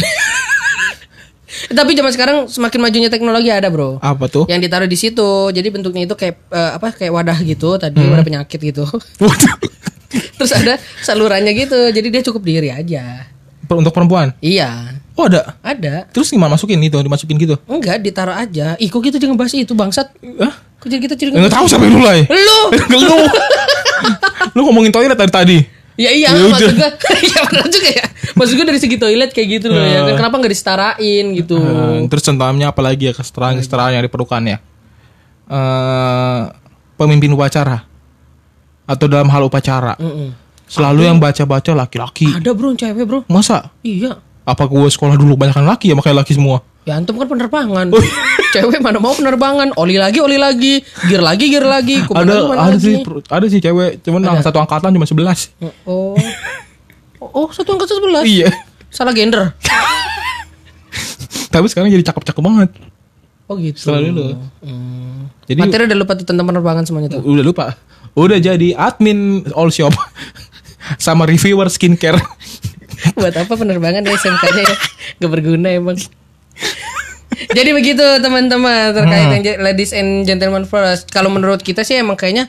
Tapi 1.71 1.91
zaman 1.95 2.13
sekarang 2.13 2.37
semakin 2.47 2.81
majunya 2.83 3.11
teknologi 3.11 3.49
ada, 3.51 3.71
Bro. 3.71 3.99
Apa 4.03 4.27
tuh? 4.27 4.45
Yang 4.51 4.69
ditaruh 4.69 4.89
di 4.91 4.99
situ. 4.99 5.31
Jadi 5.51 5.69
bentuknya 5.71 6.05
itu 6.05 6.15
kayak 6.15 6.37
eh, 6.51 6.71
apa? 6.77 6.91
Kayak 6.93 7.13
wadah 7.15 7.39
gitu, 7.43 7.79
tadi 7.79 8.01
Hmm. 8.01 8.13
wadah 8.15 8.25
penyakit 8.27 8.61
gitu. 8.61 8.85
Terus 10.39 10.53
ada 10.55 10.75
salurannya 11.03 11.53
gitu. 11.55 11.91
Jadi 11.91 12.09
dia 12.11 12.23
cukup 12.23 12.43
diri 12.43 12.71
aja. 12.71 13.27
Untuk 13.65 13.97
perempuan. 13.97 14.37
Iya, 14.45 15.01
Oh 15.15 15.31
ada. 15.31 15.55
ada. 15.63 16.11
Terus 16.11 16.27
gimana 16.27 16.59
masukin 16.59 16.79
itu? 16.83 16.99
Dimasukin 16.99 17.39
gitu? 17.39 17.55
Enggak, 17.71 18.03
ditaruh 18.03 18.35
aja. 18.35 18.75
Ih, 18.83 18.91
kok 18.91 18.99
gitu 18.99 19.15
jangan 19.23 19.39
bahas 19.39 19.55
itu, 19.55 19.71
bangsat. 19.71 20.11
Hah? 20.43 20.55
Kok 20.83 20.87
jadi 20.91 21.01
kita 21.07 21.15
jadi 21.15 21.31
Enggak 21.33 21.55
tahu 21.55 21.67
siapa 21.71 21.87
yang 21.87 21.97
mulai. 22.03 22.27
Lu. 22.27 22.61
lu. 22.99 23.19
lu 24.59 24.61
ngomongin 24.67 24.91
toilet 24.91 25.15
tadi 25.15 25.31
tadi. 25.33 25.59
Ya 25.95 26.11
iya, 26.11 26.35
Ya 26.35 26.51
maksud 26.51 26.75
gue 26.75 26.91
Iya 27.31 27.41
benar 27.47 27.67
juga 27.71 27.91
ya 27.95 28.07
Maksud 28.33 28.55
gue 28.57 28.67
dari 28.67 28.81
segi 28.81 28.97
toilet 28.97 29.31
kayak 29.31 29.49
gitu 29.61 29.67
loh 29.69 29.85
ya. 29.85 30.09
Kan 30.09 30.17
Kenapa 30.17 30.35
gak 30.41 30.53
disetarain 30.53 31.25
gitu? 31.37 31.57
Eh, 31.61 32.09
terus 32.09 32.23
contohnya 32.25 32.73
apa 32.73 32.81
lagi 32.81 33.11
ya 33.11 33.13
kesetaraan 33.13 33.61
kesetaraan 33.61 33.93
yang 34.01 34.05
diperlukan 34.09 34.43
ya? 34.49 34.59
Eh 35.51 36.41
pemimpin 36.97 37.31
upacara. 37.35 37.85
Atau 38.85 39.09
dalam 39.09 39.29
hal 39.33 39.43
upacara. 39.49 39.97
Mm-mm. 40.01 40.45
selalu 40.65 41.07
yang 41.07 41.21
baca-baca 41.21 41.77
laki-laki. 41.77 42.25
Ada 42.33 42.57
bro 42.57 42.73
cewek 42.73 43.05
bro. 43.05 43.21
Masa? 43.29 43.69
Iya. 43.85 44.17
Apa 44.49 44.65
gue 44.65 44.89
sekolah 44.89 45.17
dulu 45.17 45.37
banyak 45.37 45.61
laki 45.61 45.93
ya 45.93 45.95
makanya 45.97 46.25
laki 46.25 46.37
semua? 46.37 46.65
Ya 46.85 47.01
antum 47.01 47.17
kan 47.17 47.29
penerbangan. 47.29 47.89
Cewek 48.55 48.79
mana 48.85 49.01
mau 49.01 49.17
penerbangan? 49.17 49.73
Oli 49.81 49.97
lagi, 49.97 50.21
oli 50.21 50.37
lagi. 50.37 50.85
Gear 51.09 51.25
lagi, 51.25 51.49
gear 51.49 51.65
lagi. 51.65 52.05
Kuman 52.05 52.23
lagi, 52.23 52.31
ada 52.31 52.43
kuman 52.45 52.57
ada 52.61 52.71
lagi. 52.77 52.85
sih 52.85 52.95
ada 53.27 53.47
sih 53.51 53.61
cewek. 53.65 53.91
Cuman 54.05 54.21
yang 54.21 54.39
satu 54.45 54.61
angkatan 54.63 54.93
cuma 54.95 55.09
11 55.09 55.59
Oh 55.89 56.15
Oh 57.19 57.49
satu 57.51 57.73
angkat 57.73 57.89
sebelas 57.89 58.25
Iya. 58.25 58.49
Salah 58.89 59.13
gender 59.13 59.53
Tapi 61.55 61.67
sekarang 61.67 61.89
jadi 61.89 62.03
cakep-cakep 62.03 62.43
banget. 62.43 62.71
Oh 63.47 63.55
gitu 63.55 63.77
Setelah 63.77 64.01
dulu. 64.03 64.25
Hmm. 64.59 65.31
Jadi 65.45 65.59
Materi 65.61 65.83
udah 65.87 65.99
lupa 65.99 66.13
tuh 66.15 66.25
tentang 66.25 66.45
penerbangan 66.45 66.83
semuanya 66.83 67.09
tuh 67.13 67.21
udah 67.23 67.45
lupa. 67.45 67.65
Udah 68.15 68.39
jadi 68.39 68.73
admin 68.75 69.45
all 69.53 69.69
shop 69.69 69.93
sama 70.97 71.25
reviewer 71.25 71.69
skincare. 71.69 72.19
Buat 73.19 73.37
apa 73.37 73.53
penerbangan 73.53 74.01
ya 74.01 74.17
SMK-nya 74.17 74.63
ya 74.65 74.75
Gak 75.19 75.29
berguna 75.29 75.69
emang 75.69 75.99
Jadi 77.51 77.71
begitu 77.71 78.01
teman-teman 78.01 78.95
terkait 78.95 79.27
yang 79.29 79.43
j- 79.45 79.59
ladies 79.59 79.91
and 79.91 80.23
gentlemen 80.25 80.63
first. 80.65 81.11
Kalau 81.11 81.29
menurut 81.29 81.61
kita 81.61 81.83
sih 81.83 81.95
emang 81.95 82.15
kayaknya 82.15 82.47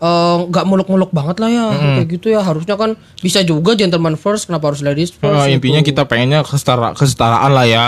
eh, 0.00 0.36
nggak 0.46 0.64
muluk-muluk 0.64 1.10
banget 1.10 1.36
lah 1.38 1.48
ya 1.48 1.64
kayak 1.94 2.08
gitu 2.10 2.26
ya. 2.28 2.40
Harusnya 2.40 2.74
kan 2.74 2.90
bisa 3.18 3.40
juga 3.42 3.72
gentleman 3.74 4.14
first. 4.14 4.44
Kenapa 4.44 4.68
harus 4.68 4.80
ladies 4.80 5.12
first? 5.12 5.44
Eh, 5.44 5.54
intinya 5.54 5.80
kita 5.80 6.02
pengennya 6.04 6.40
kesetara 6.40 6.92
kesetaraan 6.92 7.50
lah 7.50 7.64
ya. 7.64 7.86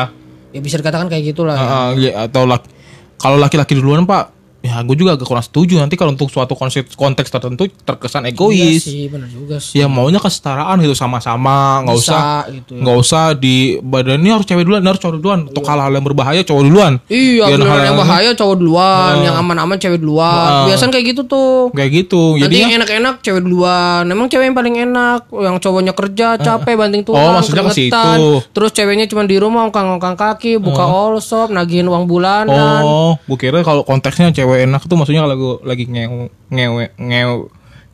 Ya 0.51 0.61
bisa 0.61 0.77
dikatakan 0.77 1.09
kayak 1.09 1.25
gitulah. 1.27 1.55
ya. 1.55 1.65
Eh, 1.65 1.91
iya, 1.99 2.11
atau 2.23 2.45
lak- 2.45 2.69
kalau 3.17 3.37
laki-laki 3.37 3.73
duluan 3.73 4.03
pak, 4.03 4.29
ya 4.63 4.79
gue 4.81 4.95
juga 4.95 5.13
agak 5.13 5.27
kurang 5.27 5.43
setuju 5.43 5.75
nanti 5.77 5.95
kalau 5.95 6.11
untuk 6.11 6.27
suatu 6.27 6.55
konteks, 6.55 6.95
konteks 6.95 7.29
tertentu 7.29 7.67
terkesan 7.83 8.23
Iya 8.23 8.31
egois. 8.31 8.79
sih, 8.81 9.11
benar 9.11 9.27
juga 9.27 9.59
sih. 9.59 9.75
Ya 9.75 9.87
maunya 9.87 10.17
kesetaraan 10.17 10.79
gitu 10.79 10.95
sama-sama, 10.95 11.83
nggak 11.83 11.97
usah 11.97 12.23
gitu 12.49 12.73
ya. 12.73 12.81
nggak 12.81 12.97
usah 12.97 13.23
di 13.35 13.57
badan 13.81 14.17
ini 14.17 14.31
harus 14.31 14.47
cewek 14.47 14.63
duluan, 14.63 14.81
harus 14.81 14.97
cowok 14.97 15.15
duluan. 15.19 15.41
Untuk 15.45 15.65
hal-hal 15.65 15.91
yang 15.91 16.05
berbahaya 16.05 16.41
cowok 16.41 16.63
duluan. 16.63 16.93
Iya, 17.05 17.45
beneran 17.49 17.75
hal- 17.75 17.85
yang 17.85 17.99
bahaya 17.99 18.31
cowok 18.33 18.57
duluan, 18.57 19.15
yang 19.21 19.35
aman-aman 19.37 19.77
cewek 19.77 19.99
duluan. 19.99 20.51
Biasanya 20.65 20.93
kayak 20.93 21.07
gitu 21.09 21.23
tuh. 21.25 21.75
Kayak 21.75 21.91
gitu. 21.99 22.23
Nanti 22.33 22.43
Jadi 22.45 22.57
yang 22.57 22.73
enak-enak 22.79 23.15
cewek 23.21 23.43
duluan. 23.43 24.03
Emang 24.07 24.27
cewek 24.27 24.47
yang 24.47 24.55
paling 24.55 24.75
enak, 24.81 25.21
yang 25.29 25.57
cowoknya 25.59 25.93
kerja 25.93 26.39
capek 26.39 26.75
banting 26.77 27.03
tulang, 27.03 27.19
Oh, 27.21 27.33
maksudnya 27.35 27.65
ke 27.65 27.75
keringetan. 27.75 28.15
situ. 28.15 28.23
Terus 28.53 28.71
ceweknya 28.71 29.07
cuma 29.07 29.23
di 29.25 29.37
rumah 29.37 29.67
ongkang-ongkang 29.67 30.15
kaki, 30.15 30.57
buka 30.57 30.85
all 30.85 31.19
shop, 31.19 31.51
nagihin 31.51 31.85
uang 31.85 32.07
bulanan. 32.07 32.81
Oh, 32.81 33.19
gue 33.21 33.37
kira 33.37 33.59
kalau 33.61 33.83
konteksnya 33.83 34.31
cewek 34.31 34.52
enak 34.57 34.83
tuh 34.87 34.97
maksudnya 34.99 35.25
kalau 35.25 35.37
gue 35.37 35.55
lagi 35.65 35.85
ngewe 35.89 36.29
ngewe 36.53 36.85
ngewe 36.99 37.37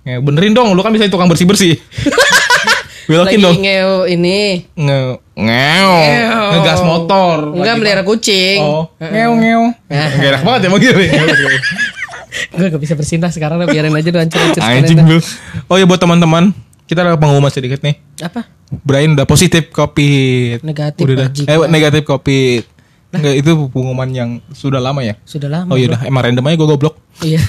ngewe 0.07 0.21
benerin 0.25 0.53
dong, 0.57 0.73
lu 0.73 0.81
kan 0.81 0.91
bisa 0.91 1.07
tukang 1.07 1.29
bersih 1.29 1.45
bersih. 1.45 1.75
Belokin 3.09 3.41
Lagi 3.41 3.45
dong. 3.45 3.57
ngeo 3.65 3.95
ini. 4.05 4.69
Nge 4.77 5.01
ngeo 5.33 5.97
ngegas 6.61 6.81
motor. 6.85 7.57
Enggak 7.57 7.75
melihara 7.81 8.03
kucing. 8.05 8.61
Oh, 8.61 8.93
ngeo 9.01 9.33
ngeo. 9.33 9.63
Gak 9.89 10.29
enak 10.29 10.43
banget 10.45 10.61
ya 10.61 10.69
emang 10.69 10.81
gitu. 10.85 11.01
Gue 12.53 12.69
gak 12.69 12.83
bisa 12.85 12.95
bersinta 12.95 13.33
sekarang 13.33 13.57
lah, 13.57 13.67
biarin 13.67 13.97
aja 13.97 14.13
dulu 14.13 14.21
hancur-hancur 14.21 14.61
Anjing 14.61 15.01
lu. 15.01 15.19
Oh 15.73 15.81
ya 15.81 15.89
buat 15.89 15.97
teman-teman, 15.97 16.53
kita 16.85 17.01
ada 17.01 17.17
pengumuman 17.17 17.49
sedikit 17.49 17.81
nih. 17.81 17.97
Apa? 18.21 18.45
Brian 18.85 19.17
udah 19.17 19.25
positif 19.25 19.73
COVID. 19.73 20.61
Negatif, 20.61 21.03
Udah 21.09 21.33
Eh 21.33 21.57
negatif 21.73 22.05
COVID. 22.05 22.78
Enggak 23.09 23.35
itu 23.41 23.51
pengumuman 23.73 24.09
yang 24.13 24.31
sudah 24.53 24.81
lama 24.85 25.01
ya. 25.01 25.17
Sudah 25.25 25.49
lama. 25.49 25.73
Oh 25.73 25.81
iya 25.81 25.97
dah, 25.97 26.05
emang 26.05 26.29
random 26.29 26.45
aja 26.45 26.57
gue 26.61 26.69
goblok. 26.69 26.95
Iya. 27.25 27.41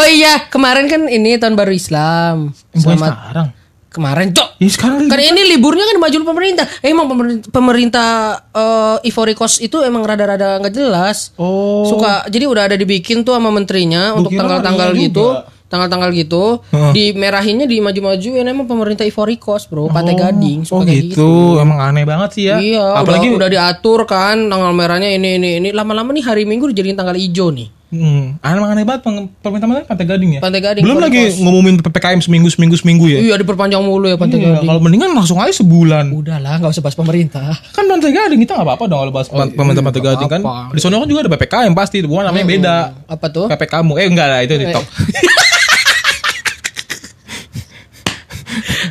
oh 0.00 0.08
iya, 0.08 0.48
kemarin 0.48 0.88
kan 0.88 1.04
ini 1.04 1.36
tahun 1.36 1.52
baru 1.52 1.72
Islam. 1.72 2.56
Bukan 2.72 2.80
Selamat 2.80 3.12
sekarang. 3.12 3.48
kemarin, 3.88 4.26
Cok. 4.32 4.48
Ya 4.58 4.68
sekarang 4.72 4.96
Kan 5.06 5.20
ini 5.20 5.42
liburnya 5.52 5.84
kan 5.84 5.96
maju 6.00 6.18
pemerintah. 6.24 6.64
Eh, 6.80 6.90
emang 6.96 7.06
pemerintah, 7.12 7.48
pemerintah 7.52 8.10
eh, 8.50 9.08
Ivory 9.12 9.34
Coast 9.36 9.60
itu 9.60 9.84
emang 9.84 10.00
rada-rada 10.08 10.56
nggak 10.64 10.72
jelas. 10.72 11.36
Oh. 11.36 11.84
Suka 11.84 12.24
jadi 12.32 12.48
udah 12.48 12.72
ada 12.72 12.76
dibikin 12.80 13.28
tuh 13.28 13.36
sama 13.36 13.52
menterinya 13.52 14.16
untuk 14.16 14.32
kira 14.32 14.48
tanggal-tanggal 14.48 14.96
gitu. 14.96 15.36
juga. 15.36 15.57
Tanggal-tanggal 15.68 16.08
gitu 16.10 16.64
Heeh. 16.68 16.92
dimerahinnya 16.92 17.68
dimaju-majuin 17.68 18.40
emang 18.42 18.64
pemerintah 18.64 19.04
Ivory 19.04 19.36
Coast 19.36 19.68
bro 19.68 19.88
Pantai 19.88 20.16
Gading 20.16 20.64
Oh 20.68 20.80
kayak 20.80 21.12
gitu. 21.12 21.60
Emang 21.60 21.78
aneh 21.78 22.04
banget 22.04 22.30
sih 22.34 22.44
ya. 22.48 22.56
Iya, 22.58 22.84
Apalagi 22.96 23.28
udah, 23.28 23.44
udah 23.44 23.48
diatur 23.48 24.04
kan 24.04 24.48
tanggal 24.48 24.72
merahnya 24.72 25.08
ini 25.08 25.36
ini 25.36 25.50
ini 25.60 25.68
lama-lama 25.70 26.10
nih 26.10 26.24
hari 26.24 26.42
Minggu 26.44 26.72
dijadiin 26.72 26.96
tanggal 26.96 27.14
hijau 27.14 27.52
nih. 27.52 27.68
Hmm, 27.88 28.36
aneh 28.44 28.60
aneh 28.60 28.84
banget 28.84 29.00
pemerintah 29.40 29.64
mana 29.64 29.80
Pantai 29.80 30.04
Gading 30.04 30.36
ya. 30.36 30.40
Pantai 30.44 30.60
Gading, 30.60 30.84
Belum 30.84 31.00
lagi 31.00 31.40
ngumumin 31.40 31.80
PPKM 31.80 32.20
seminggu 32.20 32.52
seminggu 32.52 32.76
seminggu 32.76 33.08
ya. 33.08 33.16
Iya 33.16 33.34
diperpanjang 33.40 33.80
mulu 33.80 34.12
ya 34.12 34.20
Pantai 34.20 34.44
Iya, 34.44 34.60
Gading. 34.60 34.68
kalau 34.68 34.80
mendingan 34.84 35.10
langsung 35.16 35.40
aja 35.40 35.56
sebulan. 35.56 36.12
Udahlah 36.12 36.60
nggak 36.60 36.68
usah 36.68 36.84
bahas 36.84 36.96
pemerintah. 36.96 37.48
Kan 37.72 37.88
Pantai 37.88 38.12
Gading 38.12 38.44
kita 38.44 38.60
nggak 38.60 38.68
apa-apa 38.68 38.84
dong 38.88 39.00
kalau 39.04 39.12
bahas 39.12 39.28
pemerintah 39.32 39.80
Pantai 39.80 40.02
Gading 40.04 40.28
kan. 40.28 40.40
Di 40.68 40.80
sana 40.84 41.00
kan 41.00 41.08
juga 41.08 41.20
ada 41.24 41.30
PPKM 41.32 41.72
pasti, 41.72 42.04
bukan 42.04 42.28
namanya 42.28 42.44
beda. 42.46 42.76
Apa 43.08 43.26
tuh? 43.32 43.46
PP 43.48 43.62
kamu. 43.64 43.92
Eh 43.96 44.06
enggak 44.08 44.28
lah 44.28 44.40
itu 44.44 44.52
TikTok. 44.52 44.84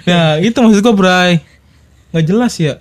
nah, 0.08 0.40
itu 0.40 0.56
maksud 0.56 0.80
gua, 0.82 0.96
Bray. 0.96 1.44
Nggak 2.16 2.26
jelas 2.26 2.54
ya. 2.56 2.80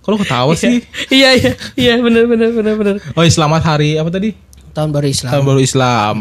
Kalau 0.00 0.16
ketawa 0.16 0.54
sih. 0.54 0.86
iya 1.10 1.34
iya 1.34 1.52
iya 1.74 1.92
benar 1.98 2.24
benar 2.30 2.50
benar 2.54 2.74
benar. 2.78 2.94
Oh, 3.12 3.22
iya, 3.26 3.32
selamat 3.32 3.62
hari 3.62 3.98
apa 3.98 4.08
tadi? 4.08 4.32
Tahun 4.70 4.90
baru 4.90 5.08
Islam. 5.10 5.30
Tahun 5.34 5.44
baru 5.44 5.60
Islam. 5.60 6.14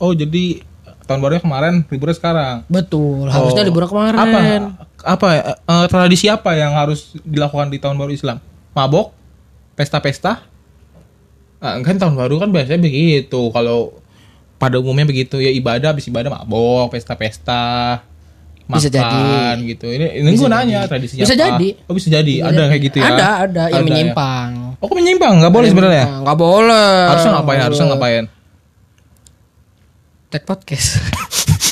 Oh, 0.00 0.12
jadi 0.16 0.64
tahun 1.04 1.18
barunya 1.20 1.42
kemarin, 1.42 1.74
liburnya 1.92 2.16
sekarang. 2.16 2.56
Betul. 2.70 3.28
Harusnya 3.28 3.62
Oh. 3.62 3.68
liburan 3.68 3.88
kemarin. 3.90 4.16
Apa 4.16 4.38
apa 5.02 5.26
eh, 5.50 5.86
tradisi 5.90 6.26
apa 6.30 6.54
yang 6.54 6.72
harus 6.72 7.12
dilakukan 7.20 7.68
di 7.68 7.78
tahun 7.82 7.98
baru 7.98 8.14
Islam? 8.14 8.38
Mabok? 8.72 9.12
Pesta-pesta? 9.76 10.46
Ah, 11.62 11.78
kan 11.84 11.94
tahun 11.94 12.16
baru 12.16 12.40
kan 12.40 12.50
biasanya 12.50 12.80
begitu. 12.80 13.50
Kalau 13.52 13.98
pada 14.56 14.78
umumnya 14.78 15.04
begitu 15.04 15.36
ya 15.36 15.50
ibadah 15.50 15.90
habis 15.92 16.06
ibadah 16.06 16.30
mabok, 16.32 16.94
pesta-pesta. 16.94 18.02
Bisa 18.74 18.88
makan 18.88 19.56
jadi. 19.58 19.68
gitu. 19.68 19.86
Ini 19.86 20.06
ini 20.18 20.28
gue 20.32 20.48
nanya 20.48 20.80
tradisinya 20.84 21.22
Bisa 21.22 21.34
apa? 21.34 21.42
jadi. 21.42 21.68
Oh, 21.84 21.94
bisa 21.94 22.08
jadi. 22.08 22.34
ada 22.40 22.62
kayak 22.66 22.82
gitu 22.82 22.96
ya. 22.96 23.04
Ada 23.06 23.26
ada 23.42 23.62
yang 23.64 23.74
Ada 23.74 23.78
ya. 23.78 23.84
menyimpang. 23.84 24.48
Oh, 24.76 24.84
kok 24.84 24.96
menyimpang? 24.96 25.32
Enggak 25.36 25.52
boleh 25.52 25.68
sebenarnya. 25.68 26.04
Nah, 26.04 26.20
Nggak 26.22 26.38
boleh. 26.38 26.96
Harusnya 27.06 27.30
ngapain? 27.32 27.60
Harusnya 27.60 27.86
ngapain? 27.88 28.24
Tag 30.28 30.42
podcast. 30.42 30.88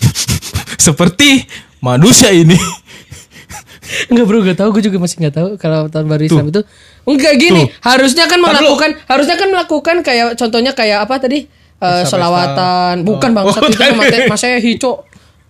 Seperti 0.87 1.45
manusia 1.79 2.31
ini. 2.31 2.57
Enggak 4.11 4.25
bro, 4.25 4.39
gak 4.41 4.57
tahu. 4.57 4.69
Gue 4.71 4.83
juga 4.83 4.99
masih 4.99 5.17
nggak 5.19 5.35
tahu 5.35 5.49
kalau 5.57 5.89
tahun 5.89 6.07
baru 6.07 6.23
Islam 6.23 6.47
itu. 6.49 6.63
Enggak 7.03 7.35
gini. 7.37 7.63
Harusnya 7.81 8.25
kan 8.25 8.39
melakukan, 8.39 8.95
harusnya 9.05 9.35
kan 9.35 9.49
melakukan 9.49 9.97
kayak 10.01 10.37
contohnya 10.37 10.73
kayak 10.73 11.05
apa 11.05 11.19
tadi? 11.19 11.51
Pesta-pesta. 11.75 12.13
selawatan. 12.13 12.95
Bukan 13.03 13.31
bang, 13.33 13.41
Oh, 13.43 13.51
itu 13.51 13.73
tadi. 13.81 13.97
mate 13.97 14.29
masehi 14.29 14.77
cok. 14.77 14.97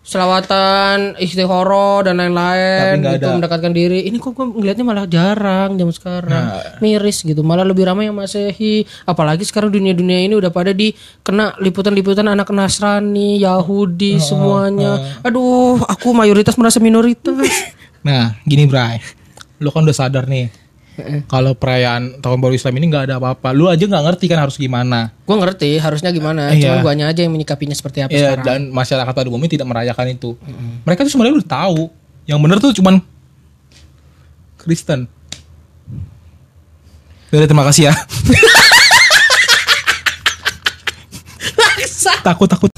Selawatan, 0.01 1.21
istighoro 1.21 2.01
dan 2.01 2.17
lain-lain 2.19 3.05
gitu 3.05 3.29
ada. 3.29 3.37
mendekatkan 3.37 3.71
diri. 3.71 4.09
Ini 4.09 4.17
kok 4.17 4.33
gue 4.33 4.49
ngeliatnya 4.49 4.83
malah 4.83 5.05
jarang 5.05 5.77
zaman 5.77 5.95
sekarang. 5.95 6.45
Nah. 6.51 6.81
Miris 6.81 7.21
gitu. 7.21 7.45
Malah 7.45 7.69
lebih 7.69 7.85
ramai 7.85 8.09
yang 8.09 8.17
masehi. 8.17 8.89
Apalagi 9.05 9.45
sekarang 9.45 9.69
dunia-dunia 9.69 10.25
ini 10.25 10.35
udah 10.35 10.49
pada 10.49 10.73
di 10.73 10.97
kena 11.21 11.53
liputan-liputan 11.61 12.27
anak 12.33 12.49
Nasrani, 12.49 13.39
Yahudi 13.45 14.17
semuanya. 14.19 15.21
Aduh, 15.21 15.79
aku 15.85 16.17
mayoritas 16.17 16.57
merasa 16.57 16.81
minoritas. 16.81 17.37
Nah, 18.01 18.33
gini 18.49 18.65
Bray. 18.65 18.97
Lu 19.61 19.69
kan 19.69 19.85
udah 19.85 19.93
sadar 19.93 20.25
nih. 20.25 20.49
Kalau 21.27 21.53
perayaan 21.55 22.19
tahun 22.19 22.39
baru 22.39 22.55
Islam 22.55 22.75
ini 22.77 22.85
nggak 22.89 23.05
ada 23.11 23.15
apa-apa. 23.19 23.51
Lu 23.53 23.67
aja 23.67 23.81
nggak 23.81 24.05
ngerti 24.11 24.25
kan 24.29 24.39
harus 24.41 24.55
gimana. 24.55 25.11
Gue 25.25 25.37
ngerti 25.37 25.79
harusnya 25.79 26.11
gimana, 26.11 26.51
Iya. 26.51 26.79
cuma 26.81 26.87
guanya 26.87 27.07
aja 27.09 27.21
yang 27.23 27.33
menyikapinya 27.33 27.75
seperti 27.75 28.03
apa 28.03 28.11
Ya, 28.13 28.35
sekarang. 28.35 28.45
dan 28.47 28.61
masyarakat 28.71 29.13
pada 29.13 29.29
umumnya 29.29 29.51
tidak 29.51 29.67
merayakan 29.67 30.07
itu. 30.11 30.35
Mereka 30.83 31.07
tuh 31.07 31.13
sebenarnya 31.13 31.41
udah 31.41 31.49
tahu. 31.49 31.83
Yang 32.27 32.39
bener 32.43 32.57
tuh 32.61 32.73
cuman 32.77 32.95
Kristen. 34.57 35.09
Terima 37.31 37.65
kasih 37.65 37.91
ya. 37.91 37.95
takut 42.21 42.49
takut 42.49 42.69